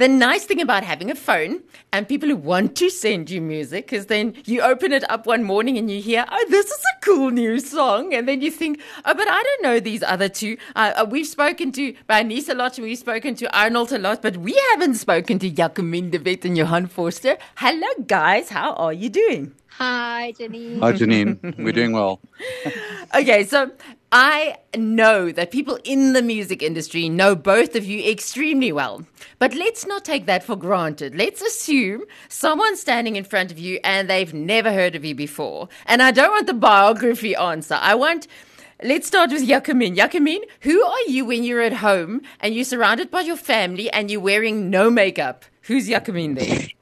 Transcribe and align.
the 0.00 0.08
nice 0.08 0.44
thing 0.46 0.62
about 0.62 0.82
having 0.82 1.10
a 1.10 1.14
phone 1.14 1.62
and 1.92 2.08
people 2.08 2.26
who 2.26 2.36
want 2.36 2.74
to 2.74 2.88
send 2.88 3.28
you 3.28 3.38
music 3.38 3.92
is 3.92 4.06
then 4.06 4.34
you 4.46 4.62
open 4.62 4.92
it 4.92 5.08
up 5.10 5.26
one 5.26 5.44
morning 5.44 5.76
and 5.76 5.90
you 5.90 6.00
hear, 6.00 6.24
oh, 6.32 6.46
this 6.48 6.70
is 6.70 6.82
a 6.96 7.04
cool 7.04 7.30
new 7.30 7.60
song. 7.60 8.14
And 8.14 8.26
then 8.26 8.40
you 8.40 8.50
think, 8.50 8.80
oh, 9.04 9.12
but 9.12 9.28
I 9.28 9.42
don't 9.42 9.62
know 9.62 9.78
these 9.78 10.02
other 10.02 10.30
two. 10.30 10.56
Uh, 10.74 10.92
uh 10.96 11.04
we've 11.04 11.26
spoken 11.26 11.70
to 11.72 11.94
Bernice 12.06 12.48
a 12.48 12.54
lot, 12.54 12.78
we've 12.78 12.96
spoken 12.96 13.34
to 13.34 13.54
Arnold 13.54 13.92
a 13.92 13.98
lot, 13.98 14.22
but 14.22 14.38
we 14.38 14.58
haven't 14.70 14.94
spoken 14.94 15.38
to 15.38 15.50
Jacomien 15.50 16.10
de 16.10 16.18
Wet 16.18 16.46
and 16.46 16.56
Johan 16.56 16.88
Vorster. 16.88 17.36
Hello, 17.56 17.88
guys. 18.06 18.48
How 18.48 18.72
are 18.76 18.94
you 18.94 19.10
doing? 19.10 19.59
Hi, 19.72 20.34
Janine. 20.38 20.80
Hi, 20.80 20.92
Janine. 20.92 21.56
We're 21.58 21.72
doing 21.72 21.92
well. 21.92 22.20
okay, 23.14 23.44
so 23.44 23.70
I 24.12 24.56
know 24.76 25.30
that 25.32 25.50
people 25.50 25.78
in 25.84 26.12
the 26.12 26.22
music 26.22 26.62
industry 26.62 27.08
know 27.08 27.34
both 27.36 27.76
of 27.76 27.84
you 27.84 28.10
extremely 28.10 28.72
well. 28.72 29.06
But 29.38 29.54
let's 29.54 29.86
not 29.86 30.04
take 30.04 30.26
that 30.26 30.42
for 30.42 30.56
granted. 30.56 31.14
Let's 31.14 31.40
assume 31.40 32.02
someone's 32.28 32.80
standing 32.80 33.16
in 33.16 33.24
front 33.24 33.52
of 33.52 33.58
you 33.58 33.78
and 33.84 34.10
they've 34.10 34.34
never 34.34 34.72
heard 34.72 34.94
of 34.94 35.04
you 35.04 35.14
before. 35.14 35.68
And 35.86 36.02
I 36.02 36.10
don't 36.10 36.30
want 36.30 36.46
the 36.46 36.54
biography 36.54 37.34
answer. 37.34 37.78
I 37.80 37.94
want 37.94 38.26
Let's 38.82 39.06
start 39.06 39.30
with 39.30 39.46
Jacomien. 39.46 39.94
Jacomien, 39.94 40.40
who 40.62 40.82
are 40.82 41.02
you 41.06 41.26
when 41.26 41.44
you're 41.44 41.60
at 41.60 41.74
home 41.74 42.22
and 42.40 42.54
you're 42.54 42.64
surrounded 42.64 43.10
by 43.10 43.20
your 43.20 43.36
family 43.36 43.90
and 43.90 44.10
you're 44.10 44.22
wearing 44.22 44.70
no 44.70 44.90
makeup? 44.90 45.44
Who's 45.62 45.86
Jacomien 45.86 46.34
there? 46.34 46.68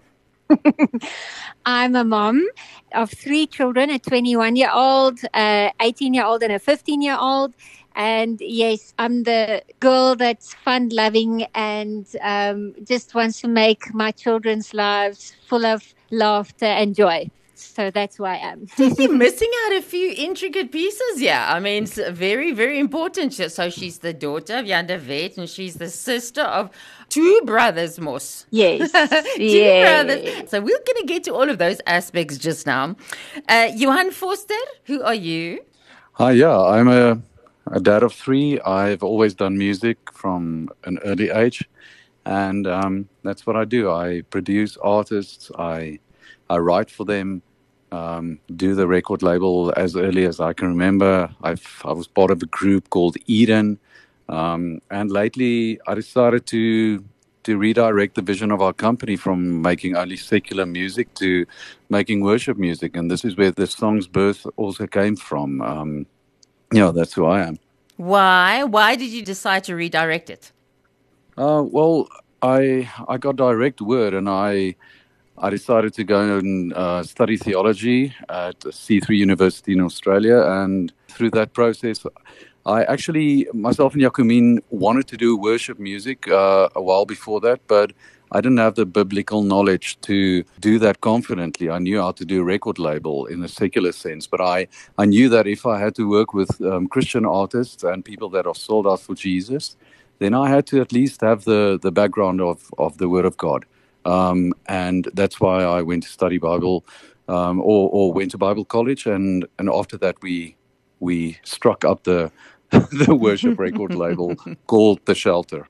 I'm 1.66 1.94
a 1.96 2.04
mom 2.04 2.46
of 2.94 3.10
three 3.10 3.46
children 3.46 3.90
a 3.90 3.98
21 3.98 4.56
year 4.56 4.70
old, 4.72 5.18
a 5.34 5.72
18 5.80 6.14
year 6.14 6.24
old, 6.24 6.42
and 6.42 6.52
a 6.52 6.58
15 6.58 7.02
year 7.02 7.16
old. 7.18 7.54
And 7.94 8.40
yes, 8.40 8.94
I'm 8.98 9.24
the 9.24 9.62
girl 9.80 10.14
that's 10.14 10.54
fun 10.54 10.90
loving 10.90 11.46
and 11.54 12.06
um, 12.22 12.74
just 12.84 13.14
wants 13.14 13.40
to 13.40 13.48
make 13.48 13.92
my 13.92 14.12
children's 14.12 14.72
lives 14.72 15.34
full 15.48 15.66
of 15.66 15.94
laughter 16.10 16.66
and 16.66 16.94
joy. 16.94 17.28
So 17.58 17.90
that's 17.90 18.20
why 18.20 18.36
I'm. 18.36 18.68
You're 18.78 19.12
missing 19.12 19.50
out 19.66 19.72
a 19.72 19.82
few 19.82 20.14
intricate 20.16 20.70
pieces, 20.70 21.20
yeah. 21.20 21.52
I 21.52 21.58
mean, 21.58 21.84
it's 21.84 21.98
very, 22.10 22.52
very 22.52 22.78
important. 22.78 23.34
So 23.34 23.68
she's 23.68 23.98
the 23.98 24.12
daughter 24.12 24.58
of 24.58 24.66
Jan 24.66 24.86
de 24.86 24.96
Wet 24.96 25.36
and 25.36 25.48
she's 25.48 25.74
the 25.74 25.88
sister 25.88 26.42
of 26.42 26.70
two 27.08 27.40
brothers, 27.44 27.98
Moss. 27.98 28.46
Yes. 28.50 28.92
two 29.36 29.42
yes. 29.42 30.06
brothers. 30.06 30.50
So 30.50 30.60
we're 30.60 30.82
going 30.86 31.00
to 31.00 31.06
get 31.06 31.24
to 31.24 31.34
all 31.34 31.48
of 31.48 31.58
those 31.58 31.80
aspects 31.86 32.38
just 32.38 32.66
now. 32.66 32.96
Uh, 33.48 33.70
Johan 33.74 34.10
Vorster, 34.10 34.58
who 34.84 35.02
are 35.02 35.14
you? 35.14 35.60
Hi, 36.12 36.32
yeah, 36.32 36.60
I'm 36.60 36.88
a, 36.88 37.20
a 37.70 37.80
dad 37.80 38.02
of 38.02 38.12
three. 38.12 38.60
I've 38.60 39.02
always 39.02 39.34
done 39.34 39.56
music 39.56 39.98
from 40.12 40.68
an 40.84 40.98
early 41.04 41.30
age. 41.30 41.68
And 42.24 42.66
um, 42.66 43.08
that's 43.22 43.46
what 43.46 43.56
I 43.56 43.64
do. 43.64 43.90
I 43.90 44.22
produce 44.28 44.76
artists. 44.78 45.50
I 45.58 45.98
I 46.50 46.58
write 46.58 46.90
for 46.90 47.04
them. 47.04 47.42
Um, 47.90 48.38
do 48.54 48.74
the 48.74 48.86
record 48.86 49.22
label 49.22 49.72
as 49.76 49.96
early 49.96 50.26
as 50.26 50.38
I 50.40 50.52
can 50.52 50.68
remember. 50.68 51.34
I've 51.42 51.82
I 51.84 51.92
was 51.92 52.06
part 52.06 52.30
of 52.30 52.42
a 52.42 52.46
group 52.46 52.90
called 52.90 53.16
Eden, 53.26 53.78
um, 54.28 54.80
and 54.90 55.10
lately, 55.10 55.80
I 55.86 55.94
decided 55.94 56.46
to 56.46 57.04
to 57.44 57.56
redirect 57.56 58.14
the 58.14 58.20
vision 58.20 58.50
of 58.50 58.60
our 58.60 58.74
company 58.74 59.16
from 59.16 59.62
making 59.62 59.96
only 59.96 60.16
secular 60.16 60.66
music 60.66 61.14
to 61.14 61.46
making 61.88 62.20
worship 62.20 62.58
music, 62.58 62.94
and 62.96 63.10
this 63.10 63.24
is 63.24 63.36
where 63.36 63.50
the 63.50 63.66
song's 63.66 64.06
birth 64.06 64.46
also 64.56 64.86
came 64.86 65.16
from. 65.16 65.62
Um, 65.62 66.06
yeah, 66.72 66.90
that's 66.90 67.14
who 67.14 67.24
I 67.24 67.46
am. 67.46 67.58
Why? 67.96 68.64
Why 68.64 68.96
did 68.96 69.10
you 69.10 69.22
decide 69.22 69.64
to 69.64 69.74
redirect 69.74 70.28
it? 70.30 70.52
Uh, 71.38 71.62
well, 71.64 72.08
I 72.42 72.90
I 73.08 73.16
got 73.16 73.36
direct 73.36 73.80
word, 73.80 74.12
and 74.12 74.28
I 74.28 74.74
I 75.38 75.50
decided 75.50 75.94
to 75.94 76.04
go 76.04 76.38
and 76.38 76.72
uh, 76.74 77.02
study 77.02 77.36
theology 77.36 78.14
at 78.28 78.58
C3 78.60 79.16
University 79.16 79.72
in 79.72 79.80
Australia, 79.80 80.42
and 80.42 80.92
through 81.08 81.30
that 81.30 81.54
process, 81.54 82.04
I 82.68 82.84
actually, 82.84 83.48
myself 83.54 83.94
and 83.94 84.02
Jacomien 84.02 84.58
wanted 84.68 85.08
to 85.08 85.16
do 85.16 85.38
worship 85.38 85.78
music 85.78 86.28
uh, 86.28 86.68
a 86.76 86.82
while 86.82 87.06
before 87.06 87.40
that, 87.40 87.60
but 87.66 87.92
I 88.30 88.42
didn't 88.42 88.58
have 88.58 88.74
the 88.74 88.84
biblical 88.84 89.42
knowledge 89.42 89.98
to 90.02 90.44
do 90.60 90.78
that 90.80 91.00
confidently. 91.00 91.70
I 91.70 91.78
knew 91.78 91.98
how 92.02 92.12
to 92.12 92.26
do 92.26 92.42
record 92.42 92.78
label 92.78 93.24
in 93.24 93.42
a 93.42 93.48
secular 93.48 93.92
sense, 93.92 94.26
but 94.26 94.42
I, 94.42 94.68
I 94.98 95.06
knew 95.06 95.30
that 95.30 95.46
if 95.46 95.64
I 95.64 95.78
had 95.78 95.94
to 95.94 96.10
work 96.10 96.34
with 96.34 96.60
um, 96.60 96.88
Christian 96.88 97.24
artists 97.24 97.84
and 97.84 98.04
people 98.04 98.28
that 98.30 98.46
are 98.46 98.54
sold 98.54 98.86
out 98.86 99.00
for 99.00 99.14
Jesus, 99.14 99.78
then 100.18 100.34
I 100.34 100.50
had 100.50 100.66
to 100.66 100.82
at 100.82 100.92
least 100.92 101.22
have 101.22 101.44
the, 101.44 101.78
the 101.80 101.90
background 101.90 102.42
of, 102.42 102.70
of 102.76 102.98
the 102.98 103.08
Word 103.08 103.24
of 103.24 103.38
God. 103.38 103.64
Um, 104.04 104.52
and 104.66 105.08
that's 105.14 105.40
why 105.40 105.62
I 105.62 105.80
went 105.80 106.02
to 106.02 106.10
study 106.10 106.36
Bible 106.36 106.84
um, 107.28 107.60
or, 107.60 107.88
or 107.90 108.12
went 108.12 108.32
to 108.32 108.38
Bible 108.38 108.66
college. 108.66 109.06
And, 109.06 109.46
and 109.58 109.70
after 109.70 109.96
that, 109.98 110.20
we, 110.20 110.54
we 111.00 111.38
struck 111.44 111.86
up 111.86 112.04
the 112.04 112.30
the 112.70 113.14
worship 113.14 113.58
record 113.58 113.94
label 113.94 114.36
called 114.66 115.00
The 115.06 115.14
Shelter. 115.14 115.68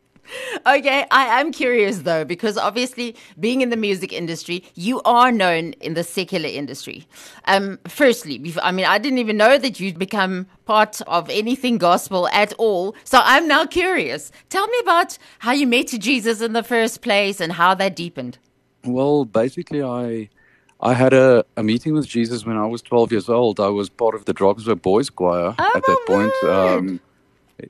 Okay, 0.67 1.07
I 1.11 1.41
am 1.41 1.53
curious 1.53 2.01
though, 2.01 2.25
because 2.25 2.59
obviously, 2.59 3.17
being 3.41 3.61
in 3.61 3.71
the 3.71 3.77
music 3.77 4.13
industry, 4.13 4.65
you 4.75 5.01
are 5.05 5.33
known 5.33 5.73
in 5.81 5.95
the 5.95 6.05
secular 6.05 6.49
industry. 6.49 7.07
Um, 7.47 7.79
firstly, 7.89 8.53
I 8.63 8.73
mean, 8.73 8.85
I 8.85 8.99
didn't 8.99 9.19
even 9.19 9.37
know 9.37 9.57
that 9.59 9.81
you'd 9.81 9.99
become 9.99 10.47
part 10.67 11.01
of 11.03 11.31
anything 11.31 11.79
gospel 11.79 12.29
at 12.29 12.53
all. 12.55 12.95
So 13.05 13.21
I'm 13.23 13.49
now 13.49 13.65
curious. 13.65 14.31
Tell 14.51 14.67
me 14.67 14.79
about 14.83 15.17
how 15.39 15.53
you 15.53 15.67
met 15.67 15.87
Jesus 15.87 16.41
in 16.43 16.53
the 16.53 16.63
first 16.63 17.01
place 17.01 17.41
and 17.41 17.53
how 17.53 17.75
that 17.75 17.97
deepened. 17.97 18.39
Well, 18.85 19.25
basically, 19.25 19.83
I 19.83 20.29
I 20.81 20.95
had 20.95 21.13
a, 21.13 21.45
a 21.57 21.63
meeting 21.63 21.95
with 21.95 22.07
Jesus 22.07 22.47
when 22.47 22.57
I 22.57 22.67
was 22.67 22.83
12 22.83 23.11
years 23.11 23.29
old. 23.29 23.59
I 23.59 23.69
was 23.69 23.89
part 23.89 24.15
of 24.15 24.25
the 24.27 24.35
Drakensberg 24.35 24.81
Boys 24.81 25.11
Choir 25.11 25.55
oh, 25.59 25.73
at 25.75 25.83
that 25.85 26.05
point. 26.07 26.33
Um, 26.45 27.01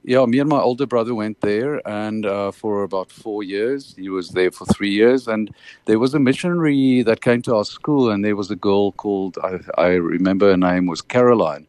yeah, 0.04 0.26
me 0.26 0.38
and 0.38 0.50
my 0.50 0.60
older 0.60 0.86
brother 0.86 1.14
went 1.14 1.40
there, 1.40 1.80
and 1.88 2.26
uh, 2.26 2.50
for 2.50 2.82
about 2.82 3.10
four 3.10 3.42
years, 3.42 3.94
he 3.96 4.10
was 4.10 4.30
there 4.30 4.50
for 4.50 4.66
three 4.66 4.90
years. 4.90 5.26
And 5.26 5.50
there 5.86 5.98
was 5.98 6.12
a 6.12 6.18
missionary 6.18 7.02
that 7.02 7.22
came 7.22 7.40
to 7.42 7.56
our 7.56 7.64
school, 7.64 8.10
and 8.10 8.22
there 8.22 8.36
was 8.36 8.50
a 8.50 8.56
girl 8.56 8.92
called 8.92 9.38
I, 9.42 9.60
I 9.78 9.86
remember 9.94 10.50
her 10.50 10.58
name 10.58 10.86
was 10.86 11.00
Caroline. 11.00 11.66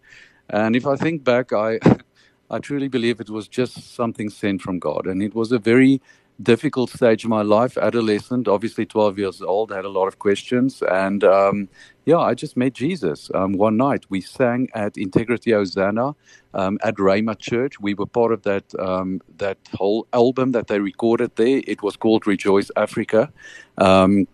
And 0.50 0.76
if 0.76 0.86
I 0.86 0.98
think 0.98 1.24
back, 1.24 1.54
I 1.54 1.80
I 2.52 2.60
truly 2.60 2.90
believe 2.90 3.22
it 3.22 3.30
was 3.30 3.48
just 3.48 3.96
something 3.96 4.30
sent 4.30 4.62
from 4.62 4.80
God, 4.80 5.08
and 5.08 5.24
it 5.24 5.34
was 5.34 5.54
a 5.54 5.60
very 5.60 6.02
difficult 6.42 6.90
stage 6.90 7.24
of 7.24 7.30
my 7.30 7.42
life, 7.42 7.78
adolescent, 7.78 8.48
obviously 8.48 8.86
12 8.86 9.20
years 9.20 9.42
old, 9.42 9.72
had 9.72 9.86
a 9.86 9.90
lot 9.90 10.08
of 10.08 10.20
questions. 10.20 10.82
And 10.82 11.24
um, 11.24 11.70
yeah, 12.06 12.18
I 12.18 12.34
just 12.34 12.56
met 12.56 12.74
Jesus 12.74 13.30
um, 13.34 13.54
one 13.54 13.78
night. 13.78 14.06
We 14.10 14.22
sang 14.22 14.70
at 14.74 14.98
Integrity 14.98 15.52
Hosanna 15.52 16.16
um, 16.54 16.80
at 16.84 16.96
Rhema 16.96 17.38
Church. 17.38 17.80
We 17.80 17.94
were 17.94 18.06
part 18.06 18.32
of 18.32 18.44
that, 18.44 18.64
um, 18.80 19.22
that 19.38 19.58
whole 19.74 20.08
album 20.14 20.54
that 20.54 20.68
they 20.68 20.80
recorded 20.80 21.36
there. 21.36 21.62
It 21.68 21.84
was 21.84 21.98
called 21.98 22.26
Rejoice 22.26 22.72
Africa. 22.76 23.32
Um, 23.78 24.28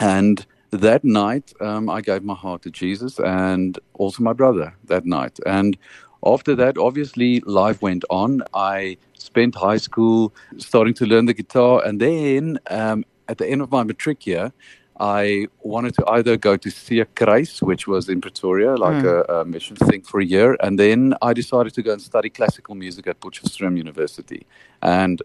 and 0.00 0.46
that 0.70 1.04
night, 1.04 1.52
um, 1.60 1.88
I 1.88 2.00
gave 2.00 2.22
my 2.24 2.34
heart 2.34 2.62
to 2.62 2.70
Jesus 2.70 3.18
and 3.18 3.78
also 3.94 4.22
my 4.22 4.32
brother 4.32 4.74
that 4.84 5.04
night. 5.04 5.38
And 5.46 5.76
after 6.24 6.54
that, 6.56 6.78
obviously, 6.78 7.40
life 7.40 7.82
went 7.82 8.04
on. 8.10 8.42
I 8.54 8.96
spent 9.14 9.54
high 9.54 9.76
school 9.76 10.34
starting 10.58 10.94
to 10.94 11.06
learn 11.06 11.26
the 11.26 11.34
guitar, 11.34 11.82
and 11.84 12.00
then 12.00 12.58
um, 12.70 13.04
at 13.28 13.38
the 13.38 13.46
end 13.46 13.62
of 13.62 13.70
my 13.70 13.82
matric 13.82 14.26
year, 14.26 14.52
I 15.00 15.48
wanted 15.62 15.94
to 15.94 16.04
either 16.08 16.36
go 16.36 16.56
to 16.56 16.68
Seekruis, 16.68 17.62
which 17.62 17.86
was 17.88 18.08
in 18.08 18.20
Pretoria, 18.20 18.76
like 18.76 19.02
mm. 19.02 19.28
a, 19.28 19.40
a, 19.40 19.44
mission 19.44 19.76
thing 19.76 20.02
for 20.02 20.20
a 20.20 20.24
year, 20.24 20.56
and 20.60 20.78
then 20.78 21.14
I 21.20 21.32
decided 21.32 21.74
to 21.74 21.82
go 21.82 21.92
and 21.92 22.00
study 22.00 22.30
classical 22.30 22.74
music 22.74 23.06
at 23.08 23.20
Potchefstroom 23.20 23.76
University, 23.76 24.46
and 24.82 25.20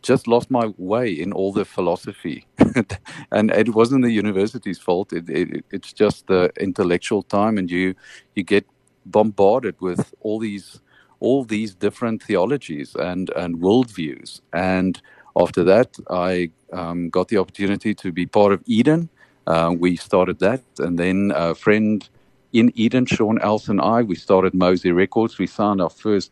just 0.00 0.26
lost 0.26 0.50
my 0.50 0.72
way 0.78 1.10
in 1.10 1.32
all 1.32 1.52
the 1.52 1.64
philosophy, 1.64 2.46
and 3.30 3.50
it 3.50 3.74
wasn't 3.74 4.02
the 4.04 4.10
university's 4.10 4.78
fault. 4.78 5.12
It, 5.12 5.28
it, 5.28 5.64
it's 5.70 5.92
just 5.92 6.26
the 6.26 6.50
intellectual 6.58 7.22
time, 7.22 7.58
and 7.58 7.70
you 7.70 7.94
you 8.34 8.42
get 8.42 8.66
bombarded 9.06 9.80
with 9.80 10.14
all 10.20 10.38
these 10.38 10.80
all 11.20 11.44
these 11.44 11.74
different 11.74 12.22
theologies 12.22 12.94
and 12.94 13.30
and 13.30 13.56
worldviews. 13.56 14.40
And 14.52 15.00
after 15.36 15.64
that, 15.64 15.96
I 16.10 16.50
um, 16.72 17.10
got 17.10 17.28
the 17.28 17.38
opportunity 17.38 17.94
to 17.94 18.12
be 18.12 18.26
part 18.26 18.52
of 18.52 18.62
Eden. 18.66 19.08
Uh, 19.46 19.74
we 19.78 19.96
started 19.96 20.38
that, 20.38 20.62
and 20.78 20.98
then 20.98 21.32
a 21.34 21.54
friend 21.54 22.08
in 22.52 22.70
Eden, 22.76 23.04
Sean 23.04 23.40
Else 23.40 23.68
and 23.68 23.80
I, 23.80 24.02
we 24.02 24.14
started 24.14 24.52
Mozi 24.52 24.94
Records. 24.94 25.38
We 25.38 25.48
signed 25.48 25.80
our 25.80 25.90
first 25.90 26.30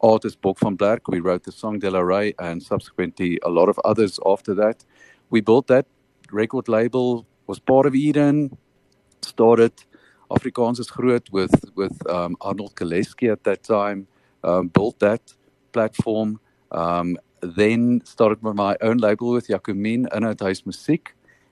artist, 0.00 0.40
Bok 0.40 0.60
van 0.60 0.76
Blerk. 0.76 1.00
We 1.08 1.20
wrote 1.20 1.42
the 1.42 1.52
song 1.52 1.80
De 1.80 1.90
La 1.90 2.00
Rey, 2.00 2.34
and 2.38 2.62
subsequently 2.62 3.40
a 3.42 3.48
lot 3.50 3.68
of 3.68 3.78
others 3.84 4.20
after 4.24 4.54
that. 4.54 4.84
We 5.28 5.40
built 5.40 5.66
that 5.66 5.86
record 6.30 6.68
label, 6.68 7.26
was 7.46 7.58
part 7.58 7.86
of 7.86 7.94
Eden, 7.94 8.56
started 9.22 9.72
Afrikaans 10.30 10.80
is 10.80 10.90
groot 10.90 11.30
with 11.32 11.54
with 11.74 11.96
um, 12.10 12.36
Arnold 12.40 12.74
Kaleski 12.74 13.30
at 13.30 13.44
that 13.44 13.62
time 13.62 14.06
um, 14.44 14.68
built 14.68 14.98
that 15.00 15.34
platform 15.72 16.40
um, 16.72 17.16
then 17.40 18.02
started 18.04 18.42
my 18.42 18.76
own 18.80 18.98
label 18.98 19.30
with 19.30 19.48
Jacomien 19.48 20.06
and 20.12 20.24
Huis 20.24 20.62
Musiek. 20.62 21.08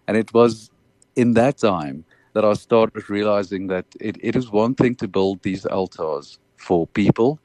And 0.07 0.17
it 0.17 0.33
was 0.33 0.71
in 1.17 1.35
that 1.35 1.59
time 1.59 2.05
that 2.35 2.45
I 2.45 2.53
started 2.55 3.09
realizing 3.09 3.69
that 3.69 3.87
it, 4.01 4.17
it 4.21 4.37
is 4.37 4.51
one 4.51 4.75
thing 4.75 4.95
to 4.97 5.09
build 5.09 5.43
these 5.43 5.67
altars 5.67 6.39
for 6.57 6.87
people, 6.89 7.39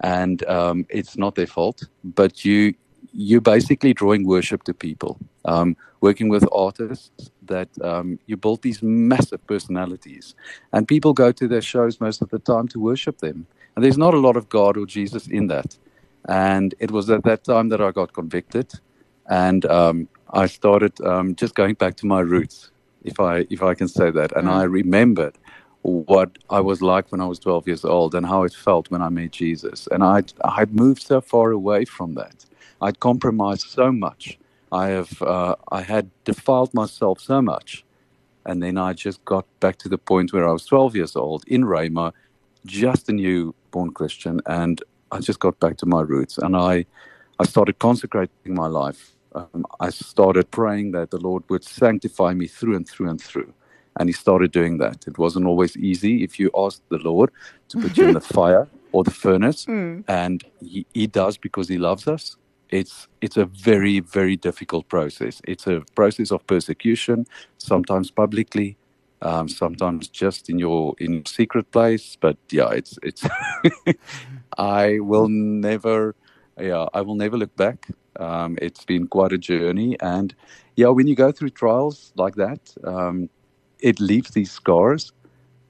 and 0.00 0.46
um, 0.46 0.86
it's 0.88 1.16
not 1.16 1.34
their 1.34 1.46
fault, 1.46 1.82
but 2.04 2.44
you 2.44 2.74
you're 3.12 3.40
basically 3.40 3.94
drawing 3.94 4.26
worship 4.26 4.62
to 4.64 4.74
people, 4.74 5.18
um, 5.44 5.76
working 6.00 6.28
with 6.28 6.46
artists 6.52 7.30
that 7.42 7.68
um, 7.82 8.18
you 8.26 8.36
build 8.36 8.62
these 8.62 8.82
massive 8.82 9.46
personalities, 9.46 10.34
and 10.72 10.88
people 10.88 11.12
go 11.12 11.32
to 11.32 11.48
their 11.48 11.62
shows 11.62 12.00
most 12.00 12.22
of 12.22 12.30
the 12.30 12.38
time 12.38 12.68
to 12.68 12.80
worship 12.80 13.18
them. 13.18 13.46
And 13.74 13.84
there's 13.84 13.98
not 13.98 14.14
a 14.14 14.18
lot 14.18 14.36
of 14.36 14.48
God 14.48 14.76
or 14.76 14.86
Jesus 14.86 15.26
in 15.26 15.48
that. 15.48 15.76
And 16.28 16.74
it 16.80 16.90
was 16.90 17.10
at 17.10 17.24
that 17.24 17.44
time 17.44 17.68
that 17.68 17.80
I 17.80 17.92
got 17.92 18.12
convicted, 18.12 18.72
and 19.28 19.64
um, 19.66 20.08
I 20.30 20.46
started 20.46 21.00
um, 21.02 21.34
just 21.34 21.54
going 21.54 21.74
back 21.74 21.96
to 21.98 22.06
my 22.06 22.20
roots, 22.20 22.70
if 23.04 23.20
I 23.20 23.46
if 23.50 23.62
I 23.62 23.74
can 23.74 23.88
say 23.88 24.10
that. 24.10 24.36
And 24.36 24.48
mm. 24.48 24.52
I 24.52 24.64
remembered 24.64 25.36
what 25.86 26.38
I 26.50 26.60
was 26.60 26.82
like 26.82 27.12
when 27.12 27.20
I 27.20 27.26
was 27.26 27.38
12 27.38 27.68
years 27.68 27.84
old 27.84 28.14
and 28.16 28.26
how 28.26 28.42
it 28.42 28.52
felt 28.52 28.90
when 28.90 29.02
I 29.02 29.08
met 29.08 29.30
Jesus. 29.30 29.86
And 29.92 30.02
I'd, 30.02 30.32
I'd 30.44 30.74
moved 30.74 31.02
so 31.02 31.20
far 31.20 31.52
away 31.52 31.84
from 31.84 32.14
that. 32.14 32.44
I'd 32.86 33.00
compromised 33.00 33.66
so 33.66 33.90
much. 33.90 34.38
I 34.70 34.86
have 34.88 35.20
uh, 35.20 35.56
I 35.72 35.82
had 35.82 36.04
defiled 36.24 36.72
myself 36.72 37.20
so 37.20 37.42
much, 37.42 37.84
and 38.44 38.62
then 38.62 38.78
I 38.78 38.92
just 38.92 39.24
got 39.24 39.44
back 39.58 39.76
to 39.78 39.88
the 39.88 39.98
point 39.98 40.32
where 40.32 40.48
I 40.48 40.52
was 40.52 40.64
12 40.66 40.94
years 40.94 41.16
old 41.16 41.42
in 41.48 41.62
Rhema, 41.64 42.12
just 42.64 43.08
a 43.08 43.12
new 43.12 43.54
born 43.72 43.90
Christian, 43.92 44.40
and 44.46 44.80
I 45.10 45.18
just 45.18 45.40
got 45.40 45.58
back 45.58 45.76
to 45.78 45.86
my 45.86 46.02
roots, 46.02 46.38
and 46.38 46.56
I 46.56 46.86
I 47.40 47.44
started 47.44 47.80
consecrating 47.80 48.54
my 48.54 48.68
life. 48.68 49.02
Um, 49.34 49.66
I 49.80 49.90
started 49.90 50.50
praying 50.52 50.92
that 50.92 51.10
the 51.10 51.18
Lord 51.28 51.42
would 51.50 51.64
sanctify 51.64 52.34
me 52.34 52.46
through 52.46 52.76
and 52.76 52.88
through 52.88 53.10
and 53.10 53.20
through. 53.20 53.52
And 53.98 54.08
he 54.08 54.12
started 54.12 54.50
doing 54.52 54.78
that. 54.78 55.06
It 55.06 55.18
wasn't 55.18 55.46
always 55.46 55.76
easy 55.76 56.22
if 56.22 56.38
you 56.38 56.50
ask 56.56 56.80
the 56.88 56.98
Lord 56.98 57.30
to 57.68 57.78
put 57.78 57.96
you 57.98 58.08
in 58.08 58.14
the 58.14 58.20
fire 58.38 58.66
or 58.92 59.04
the 59.04 59.10
furnace. 59.10 59.66
Mm. 59.66 60.04
And 60.08 60.44
he, 60.60 60.86
he 60.94 61.06
does 61.06 61.36
because 61.36 61.68
he 61.68 61.76
loves 61.76 62.06
us 62.08 62.36
it's 62.70 63.08
it's 63.20 63.36
a 63.36 63.44
very 63.46 64.00
very 64.00 64.36
difficult 64.36 64.88
process. 64.88 65.40
It's 65.46 65.66
a 65.66 65.82
process 65.94 66.30
of 66.30 66.46
persecution, 66.46 67.26
sometimes 67.58 68.10
publicly, 68.10 68.76
um, 69.22 69.48
sometimes 69.48 70.08
just 70.08 70.50
in 70.50 70.58
your 70.58 70.94
in 70.98 71.24
secret 71.26 71.70
place. 71.70 72.16
But 72.20 72.36
yeah, 72.50 72.70
it's 72.70 72.98
it's. 73.02 73.26
I 74.58 75.00
will 75.00 75.28
never, 75.28 76.14
yeah, 76.58 76.86
I 76.94 77.02
will 77.02 77.14
never 77.14 77.36
look 77.36 77.54
back. 77.56 77.88
Um, 78.18 78.56
it's 78.62 78.84
been 78.84 79.06
quite 79.06 79.32
a 79.32 79.38
journey, 79.38 79.96
and 80.00 80.34
yeah, 80.76 80.88
when 80.88 81.06
you 81.06 81.14
go 81.14 81.30
through 81.32 81.50
trials 81.50 82.12
like 82.16 82.36
that, 82.36 82.60
um, 82.84 83.28
it 83.80 84.00
leaves 84.00 84.30
these 84.30 84.50
scars. 84.50 85.12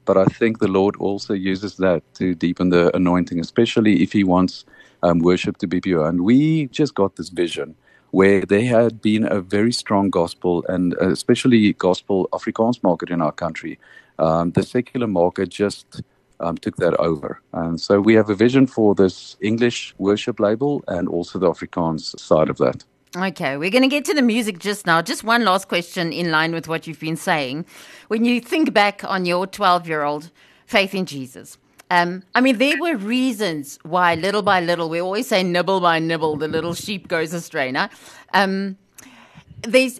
But 0.05 0.17
I 0.17 0.23
think 0.25 0.59
the 0.59 0.69
Lord 0.69 0.95
also 0.97 1.33
uses 1.33 1.75
that 1.77 2.01
to 2.13 2.33
deepen 2.33 2.69
the 2.69 2.95
anointing, 2.95 3.41
especially 3.41 4.01
if 4.01 4.13
He 4.13 4.23
wants 4.23 4.63
um, 5.03 5.19
worship 5.19 5.57
to 5.57 5.67
be 5.67 5.81
pure. 5.81 6.07
And 6.07 6.21
we 6.21 6.67
just 6.67 6.95
got 6.95 7.15
this 7.15 7.29
vision 7.29 7.75
where 8.11 8.41
there 8.41 8.65
had 8.65 9.01
been 9.01 9.25
a 9.31 9.41
very 9.41 9.71
strong 9.71 10.09
gospel 10.09 10.65
and 10.67 10.93
especially 10.95 11.73
gospel 11.73 12.29
Afrikaans 12.31 12.81
market 12.83 13.09
in 13.09 13.21
our 13.21 13.31
country. 13.31 13.79
Um, 14.19 14.51
the 14.51 14.63
secular 14.63 15.07
market 15.07 15.49
just 15.49 16.01
um, 16.39 16.57
took 16.57 16.77
that 16.77 16.95
over. 16.95 17.41
And 17.53 17.79
so 17.79 17.99
we 17.99 18.13
have 18.15 18.29
a 18.29 18.35
vision 18.35 18.67
for 18.67 18.95
this 18.95 19.35
English 19.41 19.93
worship 19.97 20.39
label 20.39 20.83
and 20.87 21.07
also 21.07 21.39
the 21.39 21.49
Afrikaans 21.49 22.19
side 22.19 22.49
of 22.49 22.57
that. 22.57 22.83
Okay, 23.15 23.57
we're 23.57 23.71
going 23.71 23.83
to 23.83 23.87
get 23.87 24.05
to 24.05 24.13
the 24.13 24.21
music 24.21 24.59
just 24.59 24.85
now. 24.85 25.01
Just 25.01 25.23
one 25.23 25.43
last 25.45 25.67
question 25.67 26.11
in 26.11 26.29
line 26.29 26.53
with 26.53 26.67
what 26.67 26.85
you've 26.85 26.99
been 26.99 27.15
saying. 27.15 27.65
When 28.09 28.25
you 28.25 28.39
think 28.39 28.73
back 28.73 29.03
on 29.03 29.25
your 29.25 29.47
12 29.47 29.87
year 29.87 30.03
old 30.03 30.29
faith 30.65 30.93
in 30.93 31.05
Jesus, 31.05 31.57
um, 31.89 32.23
I 32.35 32.41
mean, 32.41 32.57
there 32.57 32.77
were 32.79 32.95
reasons 32.95 33.79
why 33.83 34.15
little 34.15 34.41
by 34.41 34.59
little, 34.61 34.89
we 34.89 34.99
always 34.99 35.27
say 35.27 35.43
nibble 35.43 35.79
by 35.79 35.99
nibble, 35.99 36.37
the 36.37 36.47
little 36.47 36.73
sheep 36.73 37.07
goes 37.07 37.33
astray. 37.33 37.71
Now, 37.71 37.89
um, 38.33 38.77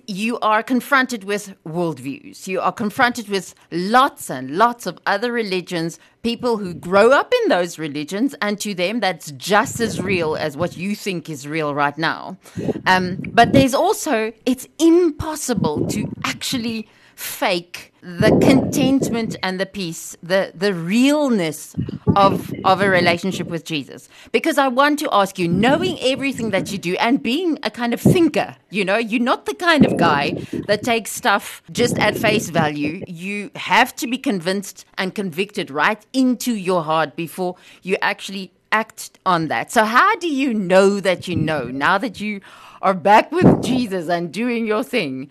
you 0.07 0.38
are 0.39 0.62
confronted 0.63 1.24
with 1.24 1.54
worldviews. 1.66 2.48
You 2.48 2.62
are 2.62 2.72
confronted 2.72 3.28
with 3.28 3.56
lots 3.72 4.30
and 4.30 4.57
lots 4.57 4.86
of 4.86 5.00
other 5.06 5.31
religions, 5.31 6.00
people 6.22 6.57
who 6.57 6.74
grow 6.74 7.12
up 7.12 7.34
in 7.44 7.50
those 7.50 7.80
religions, 7.80 8.36
and 8.42 8.60
to 8.60 8.74
them, 8.74 9.00
that's 9.00 9.31
just 9.31 9.80
as 9.80 10.01
real 10.01 10.36
as 10.36 10.56
what 10.56 10.78
you 10.78 10.95
think 10.95 11.30
is 11.30 11.48
real 11.48 11.74
right 11.74 11.98
now. 11.98 12.38
Um, 12.86 13.18
but 13.33 13.54
there's 13.54 13.74
also, 13.74 14.31
it's 14.45 14.68
impossible 14.80 15.88
to 15.88 16.07
actually 16.24 16.88
fake 17.18 17.92
the 18.02 18.30
contentment 18.42 19.36
and 19.42 19.60
the 19.60 19.66
peace, 19.66 20.16
the, 20.22 20.52
the 20.56 20.74
realness 20.74 21.75
of, 22.16 22.54
of 22.64 22.80
a 22.80 22.90
relationship 22.90 23.48
with 23.48 23.66
Jesus. 23.66 24.08
Because 24.31 24.58
I 24.58 24.68
want 24.68 25.00
to 25.00 25.10
ask 25.12 25.40
you, 25.40 25.48
knowing 25.48 25.98
everything 26.00 26.52
that 26.52 26.72
you 26.72 26.78
do 26.78 26.96
and 27.00 27.22
being 27.22 27.58
a 27.64 27.72
kind 27.72 27.94
of 27.94 28.00
thinker, 28.00 28.56
you 28.69 28.86
know, 28.86 28.98
you're 28.98 29.19
not 29.19 29.46
the 29.48 29.56
kind 29.56 29.84
of 29.84 29.98
guy 29.98 30.34
that 30.68 30.84
takes 30.84 31.12
stuff 31.12 31.64
just 31.72 31.98
at 31.98 32.16
face 32.16 32.50
value. 32.50 33.04
You 33.08 33.50
have 33.56 33.96
to 33.98 34.08
be 34.08 34.19
convinced 34.19 34.86
and 34.98 35.14
convicted 35.14 35.72
right 35.72 36.06
into 36.14 36.54
your 36.54 36.84
heart 36.84 37.16
before 37.16 37.56
you 37.81 37.98
actually 38.02 38.52
act 38.72 39.18
on 39.25 39.48
that. 39.48 39.72
So, 39.72 39.84
how 39.86 40.16
do 40.18 40.30
you 40.30 40.54
know 40.54 41.00
that 41.00 41.28
you 41.28 41.36
know 41.36 41.66
now 41.66 41.98
that 41.98 42.22
you 42.22 42.42
are 42.81 42.94
back 42.94 43.31
with 43.31 43.64
Jesus 43.64 44.08
and 44.08 44.31
doing 44.31 44.68
your 44.68 44.84
thing? 44.84 45.30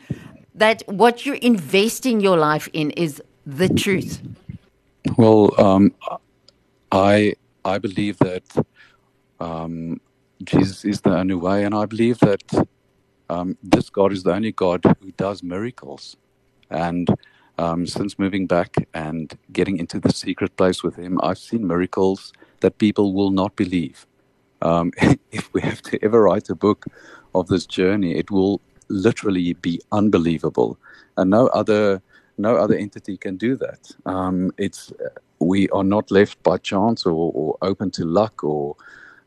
That 0.56 0.82
what 0.86 1.24
you're 1.24 1.36
investing 1.36 2.20
your 2.20 2.36
life 2.36 2.68
in 2.72 2.90
is 2.92 3.22
the 3.44 3.68
truth? 3.68 4.22
Well, 5.16 5.58
um, 5.60 5.94
I 6.90 7.34
I 7.64 7.78
believe 7.78 8.18
that 8.18 8.66
um, 9.38 10.00
Jesus 10.42 10.84
is 10.84 11.00
the 11.02 11.16
only 11.16 11.34
way, 11.34 11.64
and 11.64 11.74
I 11.74 11.86
believe 11.86 12.18
that 12.20 12.66
um, 13.28 13.56
this 13.62 13.90
God 13.90 14.12
is 14.12 14.22
the 14.22 14.32
only 14.32 14.52
God 14.52 14.82
who 15.00 15.12
does 15.12 15.42
miracles. 15.42 16.16
And 16.70 17.08
um, 17.58 17.86
since 17.86 18.18
moving 18.18 18.46
back 18.46 18.74
and 18.94 19.36
getting 19.52 19.78
into 19.78 20.00
the 20.00 20.12
secret 20.12 20.56
place 20.56 20.82
with 20.82 20.96
Him, 20.96 21.20
I've 21.22 21.38
seen 21.38 21.66
miracles 21.66 22.32
that 22.60 22.78
people 22.78 23.14
will 23.14 23.30
not 23.30 23.56
believe. 23.56 24.06
Um, 24.62 24.92
if 25.30 25.52
we 25.52 25.60
have 25.62 25.82
to 25.82 26.04
ever 26.04 26.22
write 26.22 26.48
a 26.50 26.54
book 26.54 26.86
of 27.34 27.48
this 27.48 27.66
journey, 27.66 28.16
it 28.16 28.30
will 28.30 28.60
literally 28.88 29.54
be 29.54 29.80
unbelievable, 29.92 30.78
and 31.16 31.30
no 31.30 31.48
other 31.48 32.02
no 32.38 32.56
other 32.56 32.74
entity 32.74 33.16
can 33.16 33.36
do 33.36 33.56
that. 33.56 33.90
Um, 34.04 34.52
it's 34.58 34.92
we 35.38 35.68
are 35.70 35.84
not 35.84 36.10
left 36.10 36.42
by 36.42 36.58
chance 36.58 37.04
or, 37.04 37.32
or, 37.34 37.58
open 37.62 37.90
to 37.90 38.04
luck 38.04 38.42
or 38.42 38.76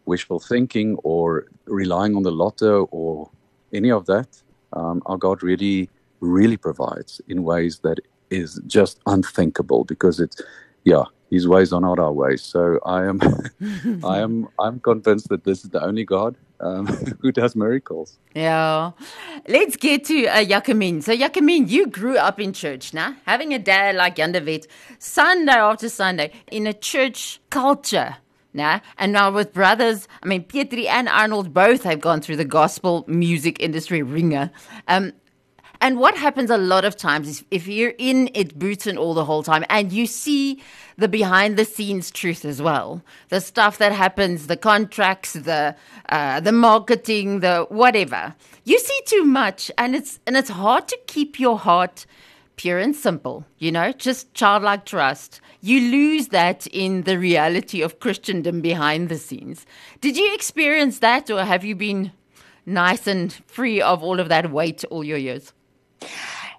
wishful 0.05 0.39
thinking 0.39 0.95
or 1.03 1.45
relying 1.65 2.15
on 2.15 2.23
the 2.23 2.31
lotto 2.31 2.87
or 2.91 3.29
any 3.73 3.91
of 3.91 4.05
that. 4.07 4.41
Um, 4.73 5.03
our 5.05 5.17
God 5.17 5.43
really, 5.43 5.89
really 6.19 6.57
provides 6.57 7.21
in 7.27 7.43
ways 7.43 7.79
that 7.79 7.99
is 8.29 8.59
just 8.65 8.99
unthinkable 9.05 9.83
because 9.83 10.19
it's, 10.19 10.41
yeah, 10.83 11.03
His 11.29 11.47
ways 11.47 11.71
are 11.71 11.81
not 11.81 11.99
our 11.99 12.13
ways. 12.13 12.41
So 12.41 12.79
I 12.85 13.05
am, 13.05 13.19
I 14.03 14.19
am, 14.19 14.47
I'm 14.59 14.79
convinced 14.79 15.29
that 15.29 15.43
this 15.43 15.63
is 15.63 15.69
the 15.69 15.83
only 15.83 16.05
God 16.05 16.35
um, 16.59 16.87
who 17.21 17.31
does 17.31 17.55
miracles. 17.55 18.17
Yeah. 18.35 18.91
Let's 19.47 19.75
get 19.75 20.05
to 20.05 20.27
uh. 20.27 20.43
So, 20.43 21.15
Jacomien, 21.15 21.69
you 21.69 21.87
grew 21.87 22.17
up 22.17 22.39
in 22.39 22.53
church, 22.53 22.93
now, 22.93 23.15
having 23.25 23.53
a 23.53 23.59
dad 23.59 23.95
like 23.95 24.15
Jan 24.15 24.31
de 24.31 24.43
Wet, 24.43 24.67
Sunday 24.97 25.53
after 25.53 25.89
Sunday, 25.89 26.31
in 26.51 26.67
a 26.67 26.73
church 26.73 27.39
culture. 27.49 28.17
Now, 28.51 28.81
and 28.97 29.13
now 29.13 29.31
with 29.31 29.53
brothers, 29.53 30.07
I 30.23 30.27
mean, 30.27 30.43
Pietri 30.43 30.87
and 30.87 31.07
Arnold 31.07 31.53
both 31.53 31.83
have 31.83 32.01
gone 32.01 32.19
through 32.19 32.37
the 32.37 32.45
gospel 32.45 33.05
music 33.07 33.61
industry 33.61 34.01
ringer. 34.01 34.49
Um, 34.87 35.13
and 35.81 35.97
what 35.97 36.17
happens 36.17 36.49
a 36.49 36.57
lot 36.57 36.83
of 36.83 36.97
times 36.97 37.27
is 37.27 37.43
if 37.51 37.67
you're 37.67 37.93
in 37.97 38.29
it 38.33 38.59
boots 38.59 38.85
and 38.85 38.97
all 38.97 39.13
the 39.13 39.23
whole 39.23 39.43
time 39.43 39.63
and 39.69 39.93
you 39.93 40.05
see 40.05 40.61
the 40.97 41.07
behind 41.07 41.55
the 41.55 41.63
scenes 41.63 42.11
truth 42.11 42.43
as 42.43 42.61
well, 42.61 43.01
the 43.29 43.39
stuff 43.39 43.77
that 43.77 43.93
happens, 43.93 44.47
the 44.47 44.57
contracts, 44.57 45.33
the 45.33 45.75
uh, 46.09 46.41
the 46.41 46.51
marketing, 46.51 47.39
the 47.39 47.65
whatever. 47.69 48.35
You 48.65 48.77
see 48.77 48.99
too 49.05 49.23
much 49.23 49.71
and 49.77 49.95
it's 49.95 50.19
and 50.27 50.35
it's 50.35 50.49
hard 50.49 50.87
to 50.89 50.99
keep 51.07 51.39
your 51.39 51.57
heart 51.57 52.05
pure 52.57 52.77
and 52.77 52.93
simple, 52.93 53.45
you 53.57 53.71
know, 53.71 53.93
just 53.93 54.33
childlike 54.33 54.83
trust. 54.83 55.39
You 55.61 55.79
lose 55.91 56.27
that 56.27 56.67
in 56.67 57.03
the 57.03 57.17
reality 57.17 57.81
of 57.81 58.01
Christendom 58.01 58.59
behind 58.59 59.07
the 59.07 59.17
scenes. 59.17 59.65
Did 60.01 60.17
you 60.17 60.33
experience 60.33 60.99
that 60.99 61.31
or 61.31 61.45
have 61.45 61.63
you 61.63 61.73
been 61.73 62.11
nice 62.65 63.07
and 63.07 63.31
free 63.47 63.81
of 63.81 64.03
all 64.03 64.19
of 64.19 64.27
that 64.27 64.51
weight 64.51 64.83
all 64.91 65.05
your 65.05 65.17
years? 65.17 65.53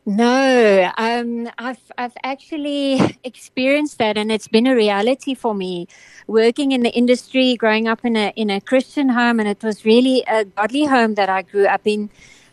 No, 0.07 0.91
um, 0.97 1.51
I've 1.59 1.81
I've 1.99 2.17
actually 2.25 3.01
experienced 3.25 3.99
that, 3.99 4.17
and 4.17 4.33
it's 4.33 4.49
been 4.49 4.67
a 4.67 4.75
reality 4.75 5.35
for 5.35 5.55
me. 5.55 5.89
Working 6.27 6.73
in 6.73 6.83
the 6.83 6.91
industry, 6.91 7.55
growing 7.57 7.87
up 7.87 8.05
in 8.05 8.17
a 8.17 8.33
in 8.35 8.51
a 8.51 8.61
Christian 8.61 9.11
home, 9.11 9.41
and 9.41 9.49
it 9.49 9.63
was 9.63 9.85
really 9.85 10.25
a 10.27 10.45
godly 10.45 10.87
home 10.87 11.15
that 11.15 11.29
I 11.29 11.43
grew 11.43 11.67
up 11.67 11.83
in. 11.85 12.11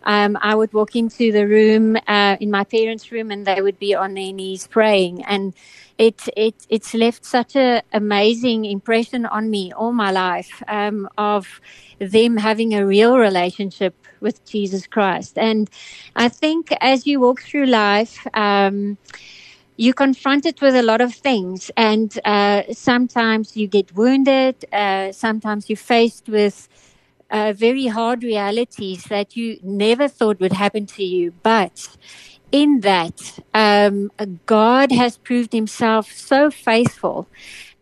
Um, 0.08 0.38
I 0.42 0.56
would 0.56 0.72
walk 0.72 0.96
into 0.96 1.34
the 1.34 1.46
room 1.46 1.98
uh, 2.08 2.38
in 2.40 2.50
my 2.50 2.64
parents' 2.64 3.12
room, 3.12 3.30
and 3.30 3.46
they 3.46 3.62
would 3.62 3.78
be 3.78 3.94
on 3.94 4.14
their 4.14 4.32
knees 4.32 4.66
praying, 4.66 5.26
and 5.26 5.54
it 5.98 6.30
it 6.38 6.56
it's 6.70 6.94
left 6.94 7.26
such 7.26 7.58
an 7.58 7.82
amazing 7.92 8.64
impression 8.64 9.26
on 9.26 9.50
me 9.50 9.74
all 9.74 9.92
my 9.92 10.12
life 10.12 10.64
um, 10.70 11.10
of 11.18 11.60
them 12.00 12.38
having 12.38 12.74
a 12.74 12.86
real 12.86 13.18
relationship 13.18 13.96
with 14.22 14.46
Jesus 14.46 14.88
Christ. 14.88 15.38
And 15.38 15.70
I 16.16 16.30
think 16.30 16.74
as 16.80 17.06
you 17.06 17.20
walk 17.20 17.42
through 17.42 17.66
life, 17.66 18.26
um, 18.34 18.98
you're 19.76 19.94
confronted 19.94 20.62
with 20.62 20.76
a 20.76 20.84
lot 20.84 21.02
of 21.02 21.14
things, 21.14 21.70
and 21.76 22.18
uh, 22.24 22.64
sometimes 22.72 23.58
you 23.58 23.68
get 23.68 23.94
wounded. 23.94 24.56
Uh, 24.72 25.12
sometimes 25.12 25.70
you're 25.70 25.78
faced 25.78 26.30
with 26.30 26.70
uh, 27.30 27.54
very 27.54 27.88
hard 27.88 28.24
realities 28.24 29.04
that 29.06 29.36
you 29.36 29.60
never 29.64 30.08
thought 30.08 30.40
would 30.40 30.54
happen 30.54 30.86
to 30.86 31.04
you. 31.04 31.34
But 31.44 31.96
in 32.52 32.82
that, 32.82 33.40
um, 33.54 34.12
God 34.46 34.92
has 34.92 35.18
proved 35.18 35.54
Himself 35.54 36.12
so 36.12 36.50
faithful 36.50 37.28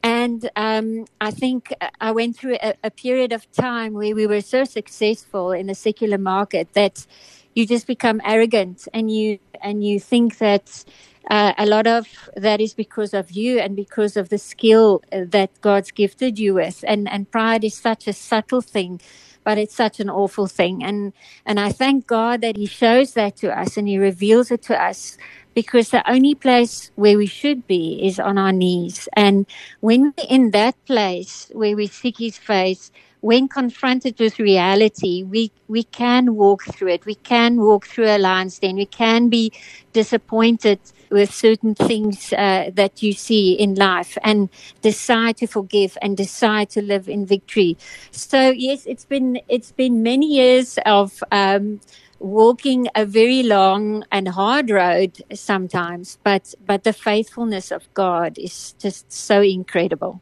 and 0.05 0.51
um, 0.55 1.05
I 1.19 1.31
think 1.31 1.73
I 1.99 2.11
went 2.11 2.37
through 2.37 2.57
a, 2.61 2.75
a, 2.83 2.91
period 2.91 3.31
of 3.33 3.51
time 3.51 3.93
where 3.93 4.13
we 4.13 4.27
were 4.27 4.41
so 4.41 4.63
successful 4.63 5.51
in 5.51 5.65
the 5.65 5.73
secular 5.73 6.19
market 6.19 6.67
that 6.73 7.07
you 7.55 7.65
just 7.65 7.87
become 7.87 8.21
arrogant 8.23 8.87
and 8.93 9.09
you 9.09 9.39
and 9.63 9.83
you 9.83 9.99
think 9.99 10.37
that 10.37 10.85
uh, 11.31 11.53
a 11.57 11.65
lot 11.65 11.87
of 11.87 12.07
that 12.35 12.61
is 12.61 12.75
because 12.75 13.15
of 13.15 13.31
you 13.31 13.57
and 13.57 13.75
because 13.75 14.15
of 14.15 14.29
the 14.29 14.37
skill 14.37 15.01
that 15.11 15.49
God's 15.61 15.89
gifted 15.89 16.37
you 16.37 16.53
with. 16.53 16.85
And 16.87 17.09
and 17.09 17.31
pride 17.31 17.63
is 17.63 17.73
such 17.73 18.07
a 18.07 18.13
subtle 18.13 18.61
thing, 18.61 19.01
but 19.45 19.57
it's 19.57 19.75
such 19.75 20.01
an 20.01 20.09
awful 20.09 20.47
thing. 20.47 20.83
And 20.83 21.13
and 21.45 21.59
I 21.59 21.71
thank 21.71 22.07
God 22.07 22.41
that 22.41 22.57
He 22.57 22.65
shows 22.65 23.13
that 23.13 23.37
to 23.37 23.57
us 23.57 23.77
and 23.77 23.87
He 23.87 23.97
reveals 23.97 24.51
it 24.51 24.61
to 24.63 24.75
us 24.75 25.17
because 25.53 25.89
the 25.89 26.03
only 26.11 26.35
place 26.35 26.91
where 26.95 27.17
we 27.17 27.27
should 27.27 27.65
be 27.65 28.05
is 28.05 28.19
on 28.19 28.37
our 28.37 28.51
knees. 28.51 29.07
And 29.13 29.45
when 29.79 30.11
we're 30.17 30.27
in 30.29 30.51
that 30.51 30.75
place 30.85 31.49
where 31.53 31.77
we 31.77 31.87
seek 31.87 32.17
His 32.17 32.37
face, 32.37 32.91
when 33.25 33.47
confronted 33.47 34.19
with 34.19 34.37
reality, 34.37 35.23
we, 35.23 35.51
we 35.67 35.81
can 35.81 36.35
walk 36.35 36.63
through 36.65 36.89
it. 36.89 37.07
We 37.07 37.15
can 37.15 37.59
walk 37.59 37.87
through 37.87 38.05
a 38.05 38.19
lion's 38.19 38.59
den. 38.59 38.75
We 38.75 38.85
can 38.85 39.29
be 39.29 39.51
disappointed 39.93 40.79
with 41.09 41.33
certain 41.33 41.73
things 41.73 42.31
uh, 42.33 42.69
that 42.75 43.01
you 43.01 43.13
see 43.13 43.53
in 43.53 43.73
life 43.73 44.15
and 44.23 44.47
decide 44.83 45.37
to 45.37 45.47
forgive 45.47 45.97
and 46.03 46.15
decide 46.15 46.69
to 46.69 46.83
live 46.83 47.09
in 47.09 47.25
victory. 47.25 47.77
So 48.11 48.51
yes, 48.51 48.85
it's 48.85 49.05
been, 49.05 49.41
it's 49.47 49.71
been 49.71 50.03
many 50.03 50.27
years 50.27 50.77
of, 50.85 51.23
um, 51.31 51.81
walking 52.19 52.87
a 52.93 53.05
very 53.05 53.41
long 53.41 54.03
and 54.11 54.27
hard 54.27 54.69
road 54.69 55.21
sometimes, 55.33 56.17
but 56.23 56.55
but 56.65 56.83
the 56.83 56.93
faithfulness 56.93 57.71
of 57.71 57.93
God 57.93 58.37
is 58.37 58.73
just 58.79 59.11
so 59.11 59.41
incredible. 59.41 60.21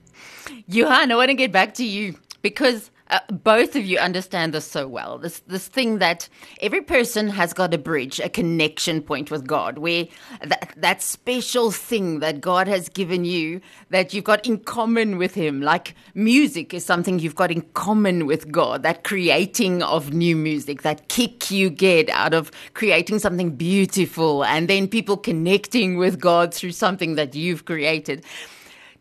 Johan, 0.68 1.12
I 1.12 1.16
want 1.16 1.30
to 1.30 1.36
get 1.36 1.52
back 1.52 1.76
to 1.76 1.86
you 1.86 2.16
because 2.42 2.92
uh, 3.10 3.20
both 3.30 3.76
of 3.76 3.86
you 3.86 3.98
understand 3.98 4.54
this 4.54 4.66
so 4.66 4.88
well. 4.88 5.18
This 5.18 5.40
this 5.48 5.68
thing 5.68 6.00
that 6.00 6.30
every 6.62 6.82
person 6.82 7.28
has 7.28 7.54
got 7.54 7.74
a 7.74 7.78
bridge, 7.78 8.20
a 8.20 8.30
connection 8.30 9.02
point 9.02 9.30
with 9.30 9.46
God, 9.46 9.78
where 9.78 10.08
that 10.42 10.74
that 10.78 11.02
special 11.02 11.72
thing 11.72 12.20
that 12.20 12.40
God 12.40 12.68
has 12.68 12.88
given 12.88 13.26
you 13.26 13.60
that 13.90 14.14
you've 14.14 14.24
got 14.24 14.46
in 14.48 14.58
common 14.60 15.18
with 15.18 15.34
Him. 15.36 15.62
Like 15.62 15.96
music 16.14 16.74
is 16.74 16.86
something 16.86 17.20
you've 17.20 17.36
got 17.36 17.52
in 17.52 17.62
common 17.74 18.26
with 18.26 18.52
God. 18.52 18.84
That 18.84 19.04
creating 19.04 19.84
of 19.84 20.14
new 20.14 20.36
music, 20.36 20.84
that 20.84 21.10
kick 21.10 21.52
you 21.52 21.70
get 21.70 22.10
out 22.10 22.34
of 22.34 22.52
creating 22.74 23.20
something 23.20 23.52
beautiful, 23.52 24.46
and 24.46 24.70
then 24.70 24.88
people 24.88 25.18
connecting 25.18 25.98
with 25.98 26.20
God 26.20 26.54
through 26.54 26.72
something 26.72 27.16
that 27.16 27.36
you've 27.36 27.66
created 27.66 28.24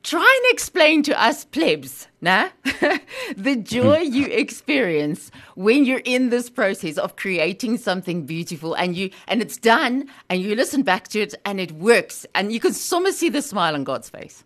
try 0.03 0.41
and 0.43 0.53
explain 0.53 1.03
to 1.05 1.23
us 1.23 1.45
plebs, 1.45 2.09
nah, 2.21 2.49
the 3.37 3.57
joy 3.57 3.99
you 3.99 4.27
experience 4.27 5.31
when 5.55 5.85
you're 5.85 6.03
in 6.05 6.31
this 6.31 6.51
process 6.51 6.99
of 6.99 7.17
creating 7.17 7.77
something 7.77 8.27
beautiful 8.27 8.75
and 8.75 8.97
you 8.97 9.11
and 9.29 9.41
it's 9.41 9.57
done 9.57 10.09
and 10.29 10.43
you 10.43 10.55
listen 10.55 10.83
back 10.83 11.09
to 11.09 11.21
it 11.21 11.35
and 11.45 11.61
it 11.61 11.73
works 11.73 12.27
and 12.35 12.53
you 12.53 12.61
can 12.61 12.73
somewhere 12.73 13.13
see 13.13 13.29
the 13.29 13.43
smile 13.43 13.75
on 13.75 13.85
God's 13.85 14.11
face. 14.11 14.45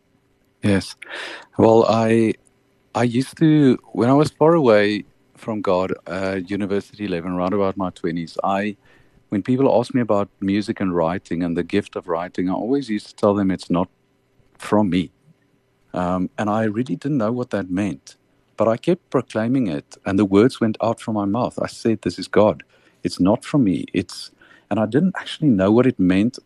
Yes. 0.62 0.96
Well, 1.58 1.86
I 1.88 2.34
I 2.94 3.04
used 3.04 3.36
to 3.38 3.78
when 3.92 4.10
I 4.10 4.14
was 4.14 4.30
far 4.30 4.54
away 4.54 5.04
from 5.34 5.60
God, 5.60 5.92
uh, 6.06 6.40
university 6.46 7.06
level, 7.08 7.30
around 7.30 7.52
about 7.52 7.76
my 7.76 7.90
twenties, 7.90 8.36
I 8.42 8.76
when 9.28 9.42
people 9.42 9.78
ask 9.78 9.94
me 9.94 10.00
about 10.00 10.28
music 10.40 10.80
and 10.80 10.94
writing 10.94 11.42
and 11.42 11.56
the 11.56 11.64
gift 11.64 11.96
of 11.96 12.08
writing, 12.08 12.48
I 12.48 12.52
always 12.52 12.88
used 12.88 13.08
to 13.08 13.14
tell 13.14 13.34
them 13.34 13.50
it's 13.50 13.70
not 13.70 13.88
from 14.56 14.88
me 14.90 15.10
um, 15.96 16.30
and 16.38 16.48
I 16.48 16.64
really 16.64 16.94
didn't 16.94 17.18
know 17.18 17.32
what 17.32 17.50
that 17.50 17.70
meant. 17.70 18.16
But 18.56 18.68
I 18.68 18.76
kept 18.76 19.10
proclaiming 19.10 19.66
it, 19.66 19.96
and 20.06 20.18
the 20.18 20.24
words 20.24 20.60
went 20.60 20.76
out 20.82 21.00
from 21.00 21.14
my 21.14 21.24
mouth. 21.24 21.58
I 21.60 21.66
said, 21.66 22.02
This 22.02 22.18
is 22.18 22.28
God. 22.28 22.62
It's 23.02 23.20
not 23.20 23.44
from 23.44 23.64
me. 23.64 23.86
It's 23.92 24.30
and 24.70 24.80
I 24.80 24.86
didn't 24.86 25.14
actually 25.16 25.48
know 25.48 25.70
what 25.70 25.86
it 25.86 25.98
meant 25.98 26.38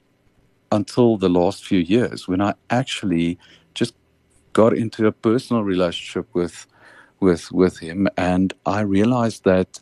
until 0.73 1.17
the 1.17 1.29
last 1.29 1.65
few 1.65 1.79
years 1.79 2.29
when 2.29 2.41
I 2.41 2.55
actually 2.69 3.39
just 3.75 3.95
got 4.53 4.73
into 4.75 5.07
a 5.07 5.13
personal 5.13 5.63
relationship 5.65 6.29
with 6.35 6.67
with 7.19 7.51
with 7.53 7.79
him 7.79 8.09
and 8.17 8.53
I 8.67 8.81
realized 8.81 9.45
that 9.45 9.81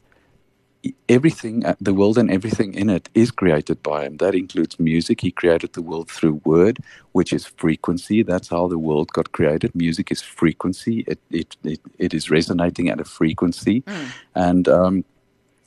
everything, 1.09 1.65
uh, 1.65 1.75
the 1.81 1.95
world 1.95 2.19
and 2.19 2.31
everything 2.31 2.75
in 2.75 2.89
it 2.89 3.09
is 3.15 3.31
created 3.31 3.83
by 3.83 4.05
him. 4.05 4.17
That 4.19 4.35
includes 4.35 4.79
music. 4.79 5.21
He 5.21 5.31
created 5.31 5.73
the 5.73 5.83
world 5.83 6.11
through 6.11 6.41
word, 6.45 6.79
which 7.13 7.33
is 7.33 7.47
frequency. 7.47 8.23
That's 8.23 8.49
how 8.49 8.69
the 8.69 8.79
world 8.79 9.13
got 9.13 9.33
created. 9.33 9.75
Music 9.75 10.11
is 10.11 10.23
frequency. 10.23 11.05
It 11.07 11.19
it 11.31 11.57
it, 11.65 11.81
it 11.99 12.15
is 12.15 12.31
resonating 12.31 12.89
at 12.89 13.01
a 13.01 13.05
frequency, 13.05 13.83
mm. 13.83 14.09
and 14.35 14.69
um, 14.69 15.05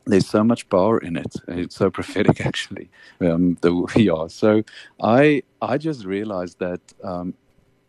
there's 0.06 0.28
so 0.28 0.44
much 0.44 0.68
power 0.70 0.98
in 0.98 1.16
it. 1.18 1.36
It's 1.48 1.76
so 1.76 1.90
prophetic, 1.90 2.46
actually. 2.46 2.90
Um, 3.20 3.58
the, 3.62 3.72
yeah. 3.96 4.28
So 4.28 4.64
I 5.02 5.44
I 5.62 5.78
just 5.78 6.06
realized 6.06 6.60
that 6.60 6.82
um, 7.04 7.34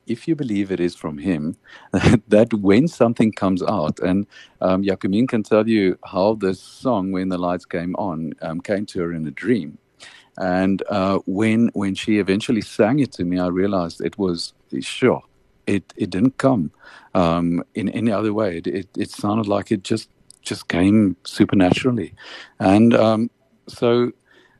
if 0.06 0.26
you 0.26 0.34
believe 0.34 0.70
it 0.70 0.80
is 0.80 0.94
from 0.94 1.18
him, 1.18 1.56
that 2.28 2.52
when 2.54 2.88
something 2.88 3.32
comes 3.32 3.62
out, 3.62 3.98
and 4.00 4.26
um, 4.60 4.82
Jacomien 4.82 5.28
can 5.28 5.42
tell 5.42 5.68
you 5.68 5.98
how 6.04 6.34
this 6.34 6.60
song, 6.60 7.12
When 7.12 7.28
the 7.28 7.38
Lights 7.38 7.64
Came 7.64 7.94
On, 7.96 8.32
um, 8.42 8.60
came 8.60 8.86
to 8.86 9.00
her 9.00 9.12
in 9.12 9.26
a 9.26 9.30
dream. 9.30 9.78
And 10.38 10.82
uh, 10.88 11.18
when 11.26 11.70
when 11.74 11.94
she 11.94 12.18
eventually 12.18 12.62
sang 12.62 13.00
it 13.00 13.12
to 13.12 13.24
me, 13.24 13.38
I 13.38 13.48
realized 13.48 14.00
it 14.00 14.16
was 14.16 14.54
sure 14.80 15.22
it 15.66 15.92
it 15.96 16.10
didn't 16.10 16.38
come 16.38 16.72
um, 17.14 17.62
in 17.74 17.88
any 17.90 18.10
other 18.10 18.32
way. 18.32 18.58
It, 18.58 18.66
it, 18.66 18.88
it 18.96 19.10
sounded 19.10 19.46
like 19.46 19.70
it 19.70 19.82
just 19.82 20.08
just 20.42 20.68
came 20.68 21.16
supernaturally, 21.24 22.14
and 22.58 22.94
um, 22.94 23.30
so 23.68 24.12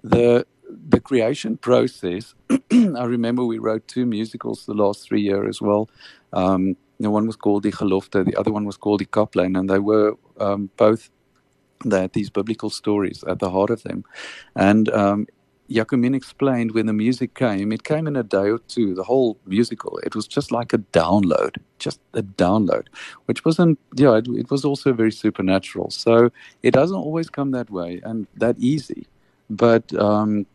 the 0.02 0.46
the 0.88 1.00
creation 1.00 1.56
process, 1.56 2.34
I 2.50 3.04
remember 3.04 3.44
we 3.44 3.58
wrote 3.58 3.86
two 3.88 4.06
musicals 4.06 4.66
the 4.66 4.74
last 4.74 5.06
three 5.06 5.22
years 5.22 5.48
as 5.48 5.60
well. 5.60 5.88
Um, 6.32 6.76
the 7.00 7.10
one 7.10 7.26
was 7.26 7.36
called 7.36 7.64
Die 7.64 7.70
Gelofte, 7.70 8.24
the 8.24 8.36
other 8.36 8.52
one 8.52 8.64
was 8.64 8.76
called 8.76 9.00
Die 9.00 9.08
Kaplan, 9.10 9.56
and 9.56 9.68
they 9.68 9.78
were 9.78 10.14
um, 10.38 10.70
both 10.76 11.10
had 11.90 12.12
these 12.12 12.30
biblical 12.30 12.70
stories 12.70 13.24
at 13.24 13.40
the 13.40 13.50
heart 13.50 13.70
of 13.70 13.82
them. 13.82 14.04
And 14.54 14.88
um, 14.90 15.26
Jacomien 15.68 16.14
explained 16.14 16.72
when 16.72 16.86
the 16.86 16.92
music 16.92 17.34
came, 17.34 17.72
it 17.72 17.82
came 17.82 18.06
in 18.06 18.16
a 18.16 18.22
day 18.22 18.50
or 18.50 18.58
two, 18.58 18.94
the 18.94 19.02
whole 19.02 19.38
musical. 19.46 19.98
It 19.98 20.14
was 20.14 20.26
just 20.26 20.52
like 20.52 20.72
a 20.72 20.78
download, 20.78 21.56
just 21.78 22.00
a 22.14 22.22
download, 22.22 22.86
which 23.26 23.44
wasn't, 23.44 23.78
yeah, 23.96 24.16
it, 24.16 24.28
it 24.28 24.50
was 24.50 24.64
also 24.64 24.92
very 24.92 25.12
supernatural. 25.12 25.90
So 25.90 26.30
it 26.62 26.72
doesn't 26.72 26.96
always 26.96 27.30
come 27.30 27.50
that 27.52 27.70
way 27.70 28.00
and 28.04 28.26
that 28.36 28.56
easy. 28.58 29.06
But 29.50 29.92
um, 29.94 30.46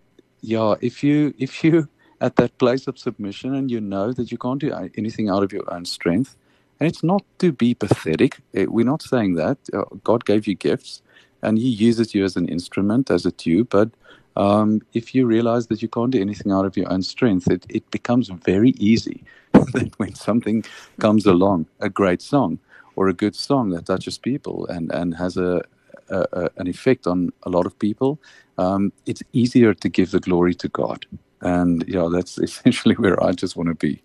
yeah, 0.48 0.76
if 0.80 1.04
you 1.04 1.34
if 1.38 1.64
you 1.64 1.90
at 2.22 2.38
that 2.38 2.58
place 2.58 2.88
of 2.88 2.98
submission 2.98 3.54
and 3.54 3.70
you 3.70 3.80
know 3.80 4.12
that 4.14 4.32
you 4.32 4.38
can't 4.38 4.60
do 4.60 4.72
anything 4.98 5.30
out 5.30 5.44
of 5.44 5.52
your 5.52 5.72
own 5.72 5.86
strength, 5.86 6.36
and 6.80 6.90
it's 6.90 7.04
not 7.04 7.24
to 7.40 7.52
be 7.52 7.74
pathetic. 7.74 8.38
Eh, 8.54 8.66
we're 8.68 8.86
not 8.86 9.02
saying 9.02 9.36
that. 9.36 9.58
Uh, 9.74 9.84
God 10.04 10.26
gave 10.26 10.48
you 10.48 10.56
gifts, 10.56 11.02
and 11.42 11.58
He 11.58 11.68
uses 11.68 12.16
you 12.16 12.24
as 12.24 12.38
an 12.38 12.48
instrument, 12.48 13.12
as 13.12 13.26
a 13.26 13.32
tube. 13.32 13.68
But 13.70 13.90
um, 14.38 14.82
if 14.94 15.14
you 15.14 15.28
realize 15.28 15.68
that 15.68 15.82
you 15.82 15.90
can't 15.90 16.12
do 16.12 16.22
anything 16.22 16.52
out 16.52 16.66
of 16.66 16.78
your 16.78 16.92
own 16.92 17.04
strength, 17.04 17.52
it, 17.52 17.66
it 17.70 17.92
becomes 17.92 18.30
very 18.30 18.72
easy 18.78 19.24
that 19.52 19.92
when 19.98 20.16
something 20.16 20.64
comes 21.00 21.26
along, 21.26 21.68
a 21.82 21.90
great 21.90 22.22
song 22.22 22.58
or 22.96 23.10
a 23.10 23.14
good 23.14 23.36
song 23.36 23.72
that 23.72 23.86
touches 23.86 24.18
people 24.18 24.66
and, 24.68 24.92
and 24.94 25.14
has 25.16 25.36
a 25.38 25.62
a, 26.10 26.26
a, 26.34 26.50
an 26.58 26.68
effect 26.68 27.08
on 27.08 27.32
a 27.44 27.50
lot 27.50 27.66
of 27.66 27.78
people, 27.80 28.20
um, 28.58 28.92
it's 29.06 29.22
easier 29.34 29.74
to 29.74 29.90
give 29.90 30.12
the 30.12 30.20
glory 30.20 30.56
to 30.56 30.70
God. 30.70 31.06
And 31.42 31.84
yeah, 31.88 32.08
that's 32.12 32.38
essentially 32.48 32.96
where 32.96 33.22
I 33.24 33.32
just 33.32 33.56
want 33.56 33.70
to 33.70 33.76
be. 33.76 34.02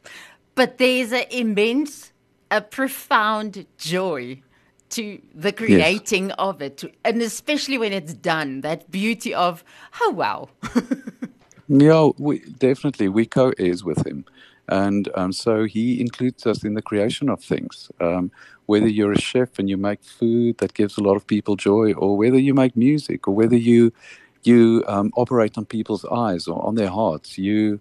But 0.55 0.79
there's 0.79 1.13
an 1.13 1.25
immense, 1.31 2.13
a 2.51 2.61
profound 2.61 3.67
joy 3.79 4.43
to 4.91 5.19
the 5.35 5.53
creating 5.53 6.29
yes. 6.29 6.37
of 6.39 6.61
it, 6.61 6.85
and 7.03 7.23
especially 7.23 7.79
when 7.79 7.95
it's 7.95 8.13
done, 8.13 8.61
that 8.61 8.91
beauty 8.91 9.33
of, 9.33 9.65
oh 10.03 10.11
wow. 10.11 10.51
yeah, 11.69 12.11
we, 12.19 12.41
definitely 12.59 13.09
we 13.09 13.25
co-heirs 13.25 13.83
with 13.83 14.07
him, 14.07 14.27
and 14.69 15.09
um, 15.15 15.33
so 15.33 15.65
he 15.65 16.01
includes 16.01 16.47
us 16.47 16.65
in 16.65 16.75
the 16.75 16.83
creation 16.83 17.29
of 17.29 17.43
things. 17.43 17.91
Um, 18.01 18.31
whether 18.67 18.89
you're 18.89 19.13
a 19.13 19.21
chef 19.21 19.59
and 19.59 19.69
you 19.69 19.77
make 19.77 20.03
food 20.05 20.59
that 20.59 20.75
gives 20.75 20.97
a 20.97 21.03
lot 21.03 21.17
of 21.17 21.27
people 21.27 21.57
joy, 21.57 21.93
or 21.95 22.17
whether 22.17 22.39
you 22.39 22.55
make 22.55 22.77
music, 22.77 23.27
or 23.27 23.35
whether 23.35 23.57
you 23.57 23.93
you 24.45 24.83
um, 24.89 25.13
operate 25.17 25.57
on 25.57 25.65
people's 25.65 26.05
eyes 26.07 26.49
or 26.49 26.65
on 26.65 26.75
their 26.75 26.89
hearts, 26.89 27.39
you 27.39 27.81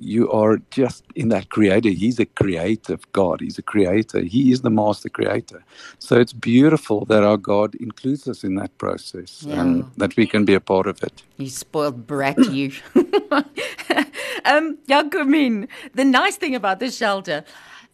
you 0.00 0.30
are 0.30 0.58
just 0.70 1.04
in 1.14 1.28
that 1.30 1.50
creator. 1.50 1.90
He's 1.90 2.18
a 2.18 2.26
creative 2.26 3.10
God. 3.12 3.40
He's 3.40 3.58
a 3.58 3.62
creator. 3.62 4.20
He 4.20 4.52
is 4.52 4.62
the 4.62 4.70
master 4.70 5.08
creator. 5.08 5.64
So 5.98 6.18
it's 6.18 6.32
beautiful 6.32 7.04
that 7.06 7.22
our 7.22 7.36
God 7.36 7.74
includes 7.76 8.28
us 8.28 8.44
in 8.44 8.54
that 8.56 8.76
process 8.78 9.42
yeah. 9.42 9.60
and 9.60 9.90
that 9.96 10.16
we 10.16 10.26
can 10.26 10.44
be 10.44 10.54
a 10.54 10.60
part 10.60 10.86
of 10.86 11.02
it. 11.02 11.22
You 11.36 11.48
spoiled 11.48 12.06
brat, 12.06 12.38
you. 12.38 12.72
um, 14.44 14.78
Jacomien, 14.88 15.68
the 15.94 16.04
nice 16.04 16.36
thing 16.36 16.54
about 16.54 16.80
this 16.80 16.96
shelter, 16.96 17.44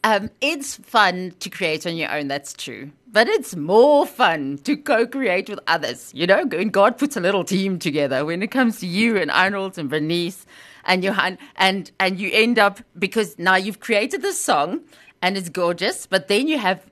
um, 0.04 0.30
it's 0.40 0.76
fun 0.76 1.34
to 1.40 1.48
create 1.48 1.86
on 1.86 1.96
your 1.96 2.10
own, 2.10 2.28
that's 2.28 2.52
true. 2.52 2.90
But 3.12 3.28
it's 3.28 3.54
more 3.54 4.06
fun 4.06 4.58
to 4.64 4.76
co 4.76 5.06
create 5.06 5.48
with 5.48 5.60
others. 5.66 6.10
You 6.14 6.26
know, 6.26 6.44
when 6.46 6.70
God 6.70 6.98
puts 6.98 7.16
a 7.16 7.20
little 7.20 7.44
team 7.44 7.78
together, 7.78 8.24
when 8.24 8.42
it 8.42 8.50
comes 8.50 8.80
to 8.80 8.86
you 8.86 9.16
and 9.16 9.30
Arnold 9.30 9.78
and 9.78 9.88
Bernice 9.88 10.46
and 10.84 11.04
Johan, 11.04 11.38
and 11.56 11.90
and 11.98 12.20
you 12.20 12.30
end 12.32 12.58
up 12.58 12.80
because 12.98 13.38
now 13.38 13.56
you've 13.56 13.80
created 13.80 14.22
this 14.22 14.40
song 14.40 14.80
and 15.20 15.36
it's 15.36 15.48
gorgeous, 15.48 16.06
but 16.06 16.28
then 16.28 16.48
you 16.48 16.58
have 16.58 16.84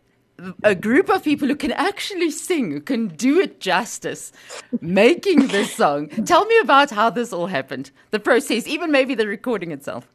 a 0.64 0.74
group 0.74 1.10
of 1.10 1.22
people 1.22 1.48
who 1.48 1.56
can 1.56 1.72
actually 1.72 2.30
sing, 2.30 2.70
who 2.70 2.80
can 2.80 3.08
do 3.08 3.40
it 3.40 3.60
justice, 3.60 4.32
making 4.80 5.48
this 5.48 5.74
song. 5.74 6.08
Tell 6.24 6.46
me 6.46 6.58
about 6.60 6.90
how 6.90 7.10
this 7.10 7.32
all 7.32 7.46
happened, 7.46 7.90
the 8.10 8.18
process, 8.20 8.66
even 8.66 8.90
maybe 8.90 9.14
the 9.14 9.26
recording 9.26 9.70
itself 9.70 10.08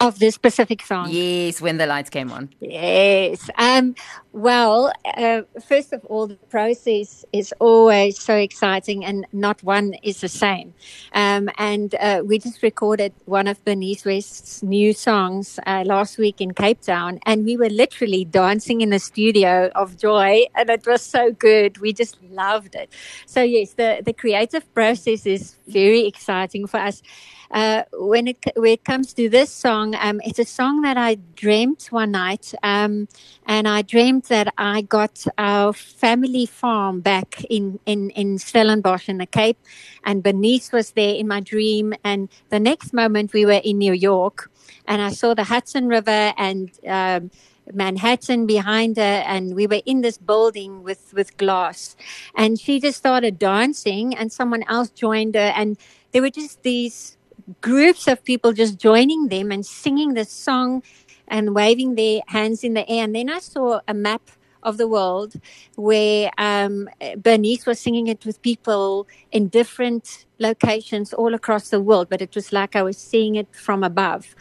of 0.00 0.18
this 0.18 0.34
specific 0.34 0.82
song. 0.82 1.08
Yes, 1.10 1.60
when 1.60 1.78
the 1.78 1.86
lights 1.86 2.10
came 2.10 2.30
on. 2.30 2.50
Yes. 2.60 3.48
Um, 3.56 3.94
well, 4.32 4.92
uh, 5.16 5.42
first 5.66 5.92
of 5.92 6.04
all, 6.06 6.26
the 6.26 6.36
process 6.50 7.24
is 7.32 7.54
always 7.60 8.20
so 8.20 8.36
exciting, 8.36 9.04
and 9.04 9.26
not 9.32 9.62
one 9.62 9.94
is 10.02 10.20
the 10.20 10.28
same. 10.28 10.74
Um, 11.12 11.48
and 11.58 11.94
uh, 11.94 12.22
we 12.24 12.38
just 12.38 12.62
recorded 12.62 13.12
one 13.26 13.46
of 13.46 13.64
Bernice 13.64 14.04
West's 14.04 14.62
new 14.62 14.92
songs 14.92 15.58
uh, 15.66 15.84
last 15.86 16.18
week 16.18 16.40
in 16.40 16.52
Cape 16.52 16.80
Town, 16.80 17.20
and 17.26 17.44
we 17.44 17.56
were 17.56 17.70
literally 17.70 18.24
dancing 18.24 18.80
in 18.80 18.90
the 18.90 18.98
studio 18.98 19.70
of 19.74 19.96
joy, 19.96 20.44
and 20.54 20.68
it 20.68 20.86
was 20.86 21.02
so 21.02 21.30
good. 21.30 21.78
We 21.78 21.92
just 21.92 22.22
loved 22.24 22.74
it. 22.74 22.92
So 23.26 23.42
yes, 23.42 23.74
the 23.74 24.02
the 24.04 24.12
creative 24.12 24.72
process 24.74 25.26
is 25.26 25.56
very 25.66 26.06
exciting 26.06 26.66
for 26.66 26.78
us. 26.78 27.02
Uh, 27.50 27.82
when 27.92 28.26
it 28.28 28.38
when 28.56 28.72
it 28.72 28.84
comes 28.84 29.12
to 29.14 29.28
this 29.28 29.50
song, 29.50 29.94
um, 30.00 30.20
it's 30.24 30.38
a 30.38 30.44
song 30.44 30.82
that 30.82 30.96
I 30.96 31.16
dreamt 31.36 31.88
one 31.90 32.10
night, 32.10 32.54
um, 32.62 33.08
and 33.46 33.68
I 33.68 33.82
dreamt 33.82 34.28
that 34.28 34.52
I 34.58 34.82
got 34.82 35.24
our 35.38 35.72
family 35.72 36.46
farm 36.46 37.00
back 37.00 37.44
in 37.44 37.78
in 37.86 38.10
in 38.10 38.38
Stellenbosch 38.38 39.08
in 39.08 39.18
the 39.18 39.26
Cape, 39.26 39.58
and 40.04 40.22
Bernice 40.22 40.72
was 40.72 40.92
there 40.92 41.14
in 41.14 41.28
my 41.28 41.40
dream, 41.40 41.94
and 42.04 42.28
the 42.48 42.60
next 42.60 42.92
moment 42.92 43.32
we 43.32 43.46
were 43.46 43.60
in 43.64 43.78
New 43.78 43.92
York, 43.92 44.50
and 44.86 45.02
I 45.02 45.10
saw 45.10 45.34
the 45.34 45.44
Hudson 45.44 45.88
River 45.88 46.32
and. 46.36 46.70
Um, 46.86 47.30
Manhattan 47.72 48.46
behind 48.46 48.98
her, 48.98 49.02
and 49.26 49.54
we 49.54 49.66
were 49.66 49.80
in 49.86 50.02
this 50.02 50.18
building 50.18 50.82
with 50.82 51.14
with 51.14 51.34
glass, 51.38 51.96
and 52.34 52.60
she 52.60 52.78
just 52.78 52.98
started 52.98 53.38
dancing, 53.38 54.14
and 54.14 54.30
someone 54.30 54.64
else 54.68 54.90
joined 54.90 55.34
her, 55.34 55.52
and 55.56 55.78
there 56.12 56.20
were 56.20 56.28
just 56.28 56.62
these 56.62 57.16
groups 57.60 58.06
of 58.08 58.24
people 58.24 58.52
just 58.52 58.78
joining 58.78 59.28
them 59.28 59.52
and 59.52 59.64
singing 59.64 60.14
the 60.14 60.24
song 60.24 60.82
and 61.28 61.54
waving 61.54 61.94
their 61.94 62.20
hands 62.26 62.64
in 62.64 62.74
the 62.74 62.88
air. 62.88 63.04
And 63.04 63.14
then 63.14 63.30
I 63.30 63.38
saw 63.38 63.80
a 63.88 63.94
map 63.94 64.30
of 64.62 64.78
the 64.78 64.88
world 64.88 65.34
where 65.76 66.30
um, 66.38 66.88
Bernice 67.18 67.66
was 67.66 67.78
singing 67.78 68.06
it 68.06 68.24
with 68.24 68.40
people 68.42 69.06
in 69.30 69.48
different 69.48 70.24
locations 70.38 71.12
all 71.12 71.34
across 71.34 71.68
the 71.68 71.80
world, 71.80 72.08
but 72.08 72.22
it 72.22 72.34
was 72.34 72.52
like 72.52 72.74
I 72.74 72.82
was 72.82 72.96
seeing 72.96 73.36
it 73.36 73.48
from 73.54 73.84
above. 73.84 74.34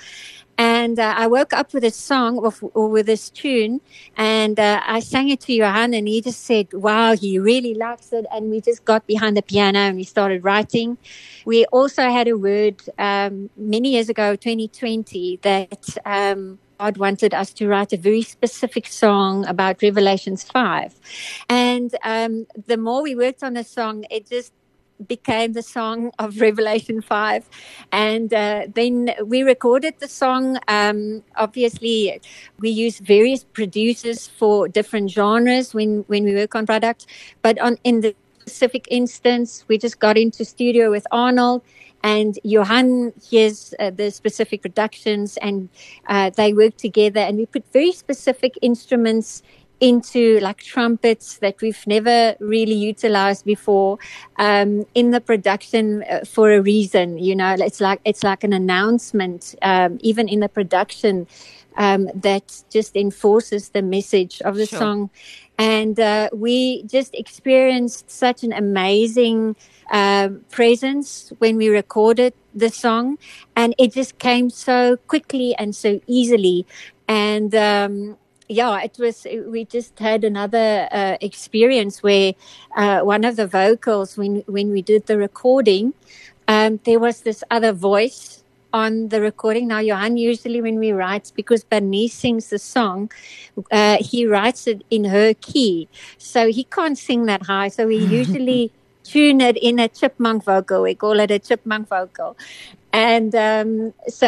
And 0.57 0.99
uh, 0.99 1.13
I 1.17 1.27
woke 1.27 1.51
up 1.53 1.73
with 1.73 1.83
a 1.83 1.91
song 1.91 2.37
or, 2.37 2.87
with 2.87 3.07
this 3.07 3.29
tune, 3.29 3.81
and 4.15 4.59
uh, 4.59 4.81
I 4.85 4.99
sang 4.99 5.29
it 5.29 5.39
to 5.41 5.53
Johan, 5.53 5.93
and 5.93 6.07
he 6.07 6.21
just 6.21 6.45
said, 6.45 6.73
"Wow, 6.73 7.15
he 7.15 7.39
really 7.39 7.73
likes 7.73 8.13
it." 8.13 8.25
And 8.31 8.51
we 8.51 8.61
just 8.61 8.85
got 8.85 9.07
behind 9.07 9.35
the 9.35 9.41
piano 9.41 9.79
and 9.79 9.97
we 9.97 10.03
started 10.03 10.43
writing. 10.43 10.97
We 11.45 11.65
also 11.65 12.03
had 12.03 12.27
a 12.27 12.37
word 12.37 12.81
um, 12.99 13.49
many 13.57 13.93
years 13.93 14.09
ago, 14.09 14.35
2020, 14.35 15.39
that 15.41 15.97
um, 16.05 16.59
God 16.79 16.97
wanted 16.97 17.33
us 17.33 17.53
to 17.53 17.67
write 17.67 17.93
a 17.93 17.97
very 17.97 18.21
specific 18.21 18.87
song 18.87 19.45
about 19.45 19.81
Revelations 19.81 20.43
5. 20.43 20.93
And 21.49 21.95
um, 22.03 22.45
the 22.67 22.77
more 22.77 23.01
we 23.01 23.15
worked 23.15 23.43
on 23.43 23.53
the 23.53 23.63
song, 23.63 24.05
it 24.11 24.27
just 24.27 24.53
became 25.07 25.53
the 25.53 25.61
song 25.61 26.11
of 26.19 26.39
Revelation 26.47 27.01
5. 27.01 27.49
And 27.91 28.33
uh, 28.33 28.67
then 28.73 29.11
we 29.25 29.43
recorded 29.43 29.95
the 29.99 30.07
song. 30.07 30.57
Um, 30.67 31.23
obviously, 31.35 32.21
we 32.59 32.69
use 32.69 32.99
various 32.99 33.43
producers 33.43 34.27
for 34.27 34.67
different 34.67 35.11
genres 35.11 35.73
when, 35.73 36.03
when 36.07 36.23
we 36.23 36.33
work 36.33 36.55
on 36.55 36.65
product. 36.65 37.07
But 37.41 37.59
on 37.59 37.77
in 37.83 38.01
the 38.01 38.15
specific 38.41 38.87
instance, 38.91 39.63
we 39.67 39.77
just 39.77 39.99
got 39.99 40.17
into 40.17 40.43
studio 40.45 40.91
with 40.91 41.07
Arnold 41.11 41.63
and 42.03 42.37
Johan 42.43 43.13
hears 43.29 43.73
uh, 43.79 43.89
the 43.89 44.11
specific 44.11 44.61
productions 44.61 45.37
and 45.37 45.69
uh, 46.07 46.29
they 46.31 46.53
work 46.53 46.75
together 46.75 47.21
and 47.21 47.37
we 47.37 47.45
put 47.45 47.63
very 47.71 47.93
specific 47.93 48.59
instruments 48.61 49.41
into 49.79 50.39
like 50.39 50.59
trumpets 50.59 51.37
that 51.39 51.61
we've 51.61 51.85
never 51.85 52.35
really 52.39 52.73
utilized 52.73 53.45
before 53.45 53.97
um, 54.37 54.85
in 54.95 55.11
the 55.11 55.19
production 55.19 56.03
uh, 56.09 56.21
for 56.25 56.51
a 56.51 56.61
reason. 56.61 57.17
You 57.17 57.35
know, 57.35 57.55
it's 57.59 57.81
like 57.81 57.99
it's 58.05 58.23
like 58.23 58.43
an 58.43 58.53
announcement, 58.53 59.55
um, 59.61 59.97
even 60.01 60.29
in 60.29 60.39
the 60.39 60.49
production, 60.49 61.27
um, 61.77 62.09
that 62.15 62.63
just 62.69 62.95
enforces 62.95 63.69
the 63.69 63.81
message 63.81 64.41
of 64.41 64.55
the 64.55 64.65
sure. 64.65 64.79
song. 64.79 65.09
And 65.57 65.99
uh, 65.99 66.29
we 66.33 66.83
just 66.83 67.13
experienced 67.13 68.09
such 68.09 68.43
an 68.43 68.53
amazing 68.53 69.55
uh, 69.91 70.29
presence 70.49 71.31
when 71.37 71.57
we 71.57 71.69
recorded 71.69 72.33
the 72.55 72.69
song, 72.69 73.17
and 73.55 73.75
it 73.77 73.93
just 73.93 74.17
came 74.17 74.49
so 74.49 74.97
quickly 75.07 75.55
and 75.55 75.75
so 75.75 75.99
easily. 76.07 76.65
And 77.07 77.53
um, 77.53 78.17
yeah, 78.53 78.81
it 78.81 78.97
was. 78.99 79.25
We 79.47 79.65
just 79.65 79.97
had 79.99 80.23
another 80.23 80.87
uh, 80.91 81.17
experience 81.21 82.03
where 82.03 82.33
uh, 82.75 83.01
one 83.01 83.23
of 83.25 83.35
the 83.35 83.47
vocals, 83.47 84.17
when 84.17 84.43
when 84.47 84.71
we 84.71 84.81
did 84.81 85.07
the 85.07 85.17
recording, 85.17 85.93
um, 86.47 86.79
there 86.85 86.99
was 86.99 87.21
this 87.21 87.43
other 87.49 87.73
voice 87.73 88.43
on 88.71 89.09
the 89.09 89.21
recording. 89.21 89.67
Now, 89.67 89.79
Johan 89.79 90.17
usually 90.17 90.61
when 90.61 90.79
we 90.79 90.91
write, 90.91 91.31
because 91.35 91.63
Bernice 91.63 92.13
sings 92.13 92.49
the 92.49 92.59
song, 92.59 93.11
uh, 93.71 93.97
he 93.99 94.25
writes 94.25 94.67
it 94.67 94.83
in 94.89 95.05
her 95.05 95.33
key, 95.33 95.87
so 96.17 96.49
he 96.49 96.63
can't 96.63 96.97
sing 96.97 97.25
that 97.25 97.43
high. 97.43 97.69
So 97.69 97.87
we 97.87 97.97
usually 98.21 98.71
tune 99.03 99.41
it 99.41 99.57
in 99.57 99.79
a 99.79 99.87
chipmunk 99.87 100.43
vocal. 100.43 100.81
We 100.83 100.95
call 100.95 101.19
it 101.19 101.31
a 101.31 101.39
chipmunk 101.39 101.89
vocal. 101.89 102.35
And 102.93 103.33
um, 103.33 103.93
so 104.07 104.27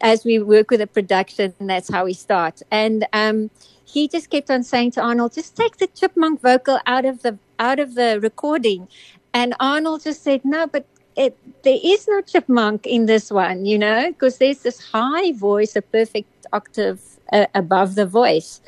as 0.00 0.24
we 0.24 0.38
work 0.38 0.70
with 0.70 0.80
the 0.80 0.86
production, 0.86 1.54
that's 1.60 1.90
how 1.90 2.06
we 2.06 2.14
start. 2.14 2.62
And 2.70 3.06
um, 3.12 3.50
he 3.84 4.08
just 4.08 4.30
kept 4.30 4.50
on 4.50 4.62
saying 4.62 4.92
to 4.92 5.02
Arnold, 5.02 5.34
just 5.34 5.56
take 5.56 5.76
the 5.76 5.86
chipmunk 5.88 6.40
vocal 6.40 6.80
out 6.86 7.04
of 7.04 7.22
the 7.22 7.38
out 7.58 7.78
of 7.78 7.94
the 7.94 8.18
recording. 8.22 8.88
And 9.34 9.54
Arnold 9.60 10.04
just 10.04 10.24
said, 10.24 10.42
no, 10.44 10.66
but 10.66 10.86
it, 11.16 11.36
there 11.64 11.78
is 11.82 12.08
no 12.08 12.22
chipmunk 12.22 12.86
in 12.86 13.06
this 13.06 13.30
one, 13.30 13.66
you 13.66 13.78
know, 13.78 14.08
because 14.08 14.38
there's 14.38 14.60
this 14.62 14.80
high 14.80 15.32
voice, 15.32 15.76
a 15.76 15.82
perfect 15.82 16.46
octave 16.52 17.00
uh, 17.32 17.46
above 17.54 17.94
the 17.94 18.06
voice. 18.06 18.60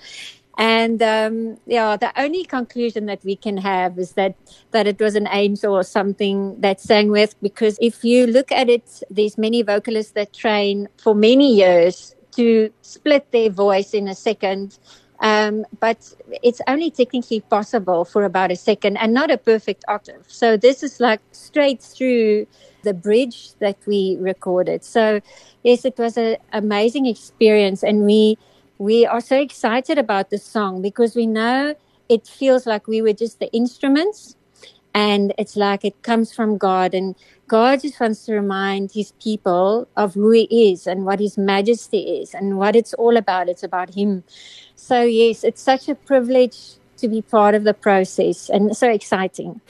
And 0.59 1.03
um, 1.03 1.59
yeah, 1.67 1.97
the 1.97 2.13
only 2.21 2.45
conclusion 2.45 3.07
that 3.07 3.25
we 3.25 3.37
can 3.37 3.57
have 3.57 3.99
is 3.99 4.13
that 4.13 4.37
that 4.73 4.87
it 4.87 5.01
was 5.01 5.15
an 5.15 5.29
angel 5.31 5.75
or 5.75 5.83
something 5.83 6.61
that 6.61 6.81
sang 6.81 7.11
with. 7.11 7.35
Because 7.41 7.79
if 7.81 8.05
you 8.05 8.27
look 8.27 8.53
at 8.53 8.69
it, 8.69 9.03
there's 9.11 9.39
many 9.39 9.63
vocalists 9.63 10.13
that 10.13 10.33
train 10.35 10.89
for 10.99 11.15
many 11.15 11.55
years 11.55 12.15
to 12.37 12.71
split 12.83 13.31
their 13.33 13.51
voice 13.51 13.95
in 13.95 14.09
a 14.09 14.15
second 14.15 14.79
Um, 15.21 15.67
but 15.81 16.15
it's 16.43 16.63
only 16.67 16.91
technically 16.91 17.41
possible 17.41 18.05
for 18.07 18.25
about 18.25 18.51
a 18.51 18.57
second 18.57 18.97
and 18.97 19.13
not 19.13 19.31
a 19.31 19.37
perfect 19.37 19.85
octave. 19.87 20.25
So 20.29 20.57
this 20.57 20.83
is 20.83 20.99
like 20.99 21.21
straight 21.33 21.83
through 21.83 22.47
the 22.83 22.95
bridge 22.95 23.53
that 23.59 23.77
we 23.87 24.17
recorded. 24.19 24.83
So 24.83 25.21
yes, 25.63 25.85
it 25.85 25.99
was 25.99 26.17
an 26.17 26.37
amazing 26.53 27.05
experience 27.05 27.83
and 27.83 28.05
we 28.07 28.39
we 28.81 29.05
are 29.05 29.21
so 29.21 29.39
excited 29.39 29.99
about 29.99 30.31
this 30.31 30.43
song 30.43 30.81
because 30.81 31.15
we 31.15 31.27
know 31.27 31.75
it 32.09 32.27
feels 32.27 32.67
like 32.67 32.89
we 32.89 33.03
were 33.03 33.13
just 33.13 33.39
the 33.39 33.53
instruments 33.53 34.37
and 34.95 35.35
it's 35.37 35.55
like 35.55 35.85
it 35.85 36.03
comes 36.03 36.33
from 36.33 36.57
God 36.57 36.95
and 36.95 37.15
God 37.47 37.83
just 37.83 38.01
wants 38.01 38.25
to 38.25 38.33
remind 38.33 38.93
his 38.93 39.13
people 39.23 39.87
of 39.99 40.15
who 40.15 40.31
he 40.31 40.73
is 40.73 40.87
and 40.87 41.05
what 41.05 41.21
his 41.21 41.37
majesty 41.37 42.23
is 42.23 42.33
and 42.33 42.57
what 42.57 42.75
it's 42.75 42.95
all 42.95 43.19
about. 43.19 43.51
It's 43.51 43.63
about 43.63 43.93
him. 43.93 44.25
So 44.77 45.03
yes, 45.03 45.45
it's 45.45 45.61
such 45.61 45.87
a 45.91 45.95
privilege 45.95 46.80
to 47.01 47.09
be 47.09 47.23
part 47.23 47.55
of 47.55 47.65
the 47.65 47.75
process 47.75 48.49
and 48.49 48.77
so 48.77 48.89
exciting. 48.89 49.61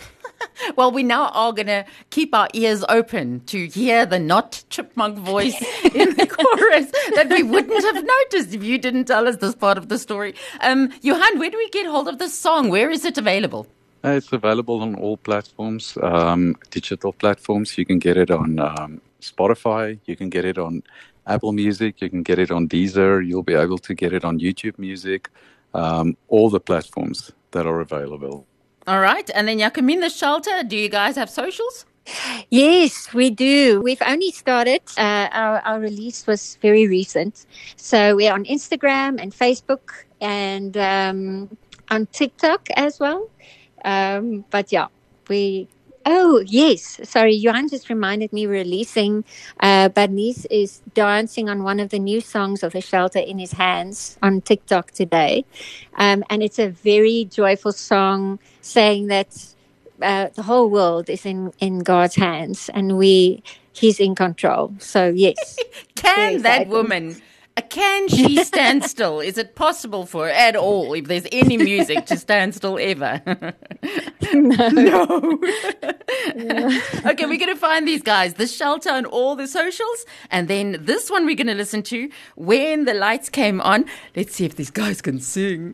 well, 0.76 0.90
we 0.90 1.02
now 1.02 1.28
are 1.28 1.52
going 1.52 1.66
to 1.66 1.84
keep 2.10 2.34
our 2.34 2.48
ears 2.54 2.84
open 2.88 3.40
to 3.46 3.66
hear 3.68 4.06
the 4.06 4.18
not 4.18 4.62
chipmunk 4.70 5.18
voice 5.18 5.60
in 5.84 6.14
the 6.16 6.26
chorus 6.26 6.90
that 7.14 7.28
we 7.30 7.42
wouldn't 7.42 7.84
have 7.84 8.04
noticed 8.04 8.54
if 8.54 8.62
you 8.62 8.78
didn't 8.78 9.06
tell 9.06 9.26
us 9.26 9.36
this 9.36 9.54
part 9.54 9.78
of 9.78 9.88
the 9.88 9.98
story. 9.98 10.34
Um, 10.60 10.92
Johan, 11.02 11.38
where 11.38 11.50
do 11.50 11.56
we 11.56 11.68
get 11.70 11.86
hold 11.86 12.08
of 12.08 12.18
this 12.18 12.38
song? 12.38 12.68
Where 12.68 12.90
is 12.90 13.04
it 13.04 13.18
available? 13.18 13.66
Uh, 14.02 14.10
it's 14.10 14.32
available 14.32 14.80
on 14.80 14.94
all 14.94 15.18
platforms, 15.18 15.98
um, 16.02 16.56
digital 16.70 17.12
platforms. 17.12 17.76
You 17.76 17.84
can 17.84 17.98
get 17.98 18.16
it 18.16 18.30
on 18.30 18.58
um, 18.58 19.00
Spotify. 19.20 19.98
You 20.06 20.16
can 20.16 20.30
get 20.30 20.46
it 20.46 20.56
on 20.56 20.82
Apple 21.26 21.52
Music. 21.52 22.00
You 22.00 22.08
can 22.08 22.22
get 22.22 22.38
it 22.38 22.50
on 22.50 22.66
Deezer. 22.66 23.26
You'll 23.26 23.42
be 23.42 23.54
able 23.54 23.78
to 23.78 23.94
get 23.94 24.14
it 24.14 24.24
on 24.24 24.40
YouTube 24.40 24.78
Music. 24.78 25.28
Um, 25.74 26.16
all 26.28 26.50
the 26.50 26.60
platforms 26.60 27.32
that 27.52 27.66
are 27.66 27.80
available. 27.80 28.46
All 28.86 29.00
right. 29.00 29.28
And 29.34 29.46
then 29.46 29.58
Yakamina 29.58 30.10
Shelter, 30.16 30.62
do 30.64 30.76
you 30.76 30.88
guys 30.88 31.16
have 31.16 31.30
socials? 31.30 31.84
Yes, 32.50 33.12
we 33.14 33.30
do. 33.30 33.80
We've 33.80 34.02
only 34.04 34.32
started. 34.32 34.80
Uh, 34.96 35.28
our, 35.30 35.60
our 35.60 35.80
release 35.80 36.26
was 36.26 36.58
very 36.60 36.88
recent. 36.88 37.46
So 37.76 38.16
we're 38.16 38.32
on 38.32 38.44
Instagram 38.46 39.20
and 39.20 39.32
Facebook 39.32 40.04
and 40.20 40.76
um, 40.76 41.56
on 41.90 42.06
TikTok 42.06 42.68
as 42.76 42.98
well. 42.98 43.28
Um, 43.84 44.44
but 44.50 44.72
yeah, 44.72 44.86
we. 45.28 45.68
Oh 46.06 46.42
yes, 46.46 47.00
sorry. 47.04 47.34
Johan 47.34 47.68
just 47.68 47.90
reminded 47.90 48.32
me 48.32 48.46
releasing. 48.46 49.24
Uh, 49.60 49.88
Bernice 49.88 50.46
is 50.46 50.80
dancing 50.94 51.48
on 51.48 51.62
one 51.62 51.78
of 51.78 51.90
the 51.90 51.98
new 51.98 52.20
songs 52.20 52.62
of 52.62 52.72
the 52.72 52.80
Shelter 52.80 53.18
in 53.18 53.38
his 53.38 53.52
hands 53.52 54.16
on 54.22 54.40
TikTok 54.40 54.92
today, 54.92 55.44
um, 55.96 56.24
and 56.30 56.42
it's 56.42 56.58
a 56.58 56.68
very 56.68 57.26
joyful 57.26 57.72
song 57.72 58.38
saying 58.62 59.08
that 59.08 59.54
uh, 60.00 60.28
the 60.34 60.42
whole 60.42 60.70
world 60.70 61.10
is 61.10 61.26
in 61.26 61.52
in 61.60 61.80
God's 61.80 62.14
hands, 62.14 62.70
and 62.72 62.96
we 62.96 63.42
He's 63.72 64.00
in 64.00 64.14
control. 64.14 64.74
So 64.78 65.08
yes, 65.08 65.58
can 65.94 66.42
that 66.42 66.68
woman 66.68 67.20
Uh, 67.60 67.66
can 67.68 68.08
she 68.08 68.42
stand 68.50 68.84
still? 68.84 69.20
Is 69.20 69.36
it 69.36 69.54
possible 69.54 70.06
for 70.06 70.26
her 70.26 70.30
at 70.30 70.56
all, 70.56 70.94
if 70.94 71.06
there's 71.06 71.26
any 71.30 71.56
music, 71.56 72.06
to 72.06 72.16
stand 72.16 72.54
still 72.54 72.78
ever? 72.80 73.20
no. 74.32 74.64
no. 76.36 76.80
okay, 77.06 77.26
we're 77.26 77.38
going 77.38 77.54
to 77.54 77.56
find 77.56 77.86
these 77.86 78.02
guys, 78.02 78.34
the 78.34 78.46
shelter 78.46 78.90
and 78.90 79.06
all 79.06 79.36
the 79.36 79.46
socials. 79.46 80.06
And 80.30 80.48
then 80.48 80.78
this 80.80 81.10
one 81.10 81.26
we're 81.26 81.36
going 81.36 81.48
to 81.48 81.54
listen 81.54 81.82
to, 81.84 82.10
When 82.36 82.84
the 82.84 82.94
Lights 82.94 83.28
Came 83.28 83.60
On. 83.60 83.84
Let's 84.16 84.34
see 84.34 84.46
if 84.46 84.56
these 84.56 84.70
guys 84.70 85.02
can 85.02 85.20
sing. 85.20 85.68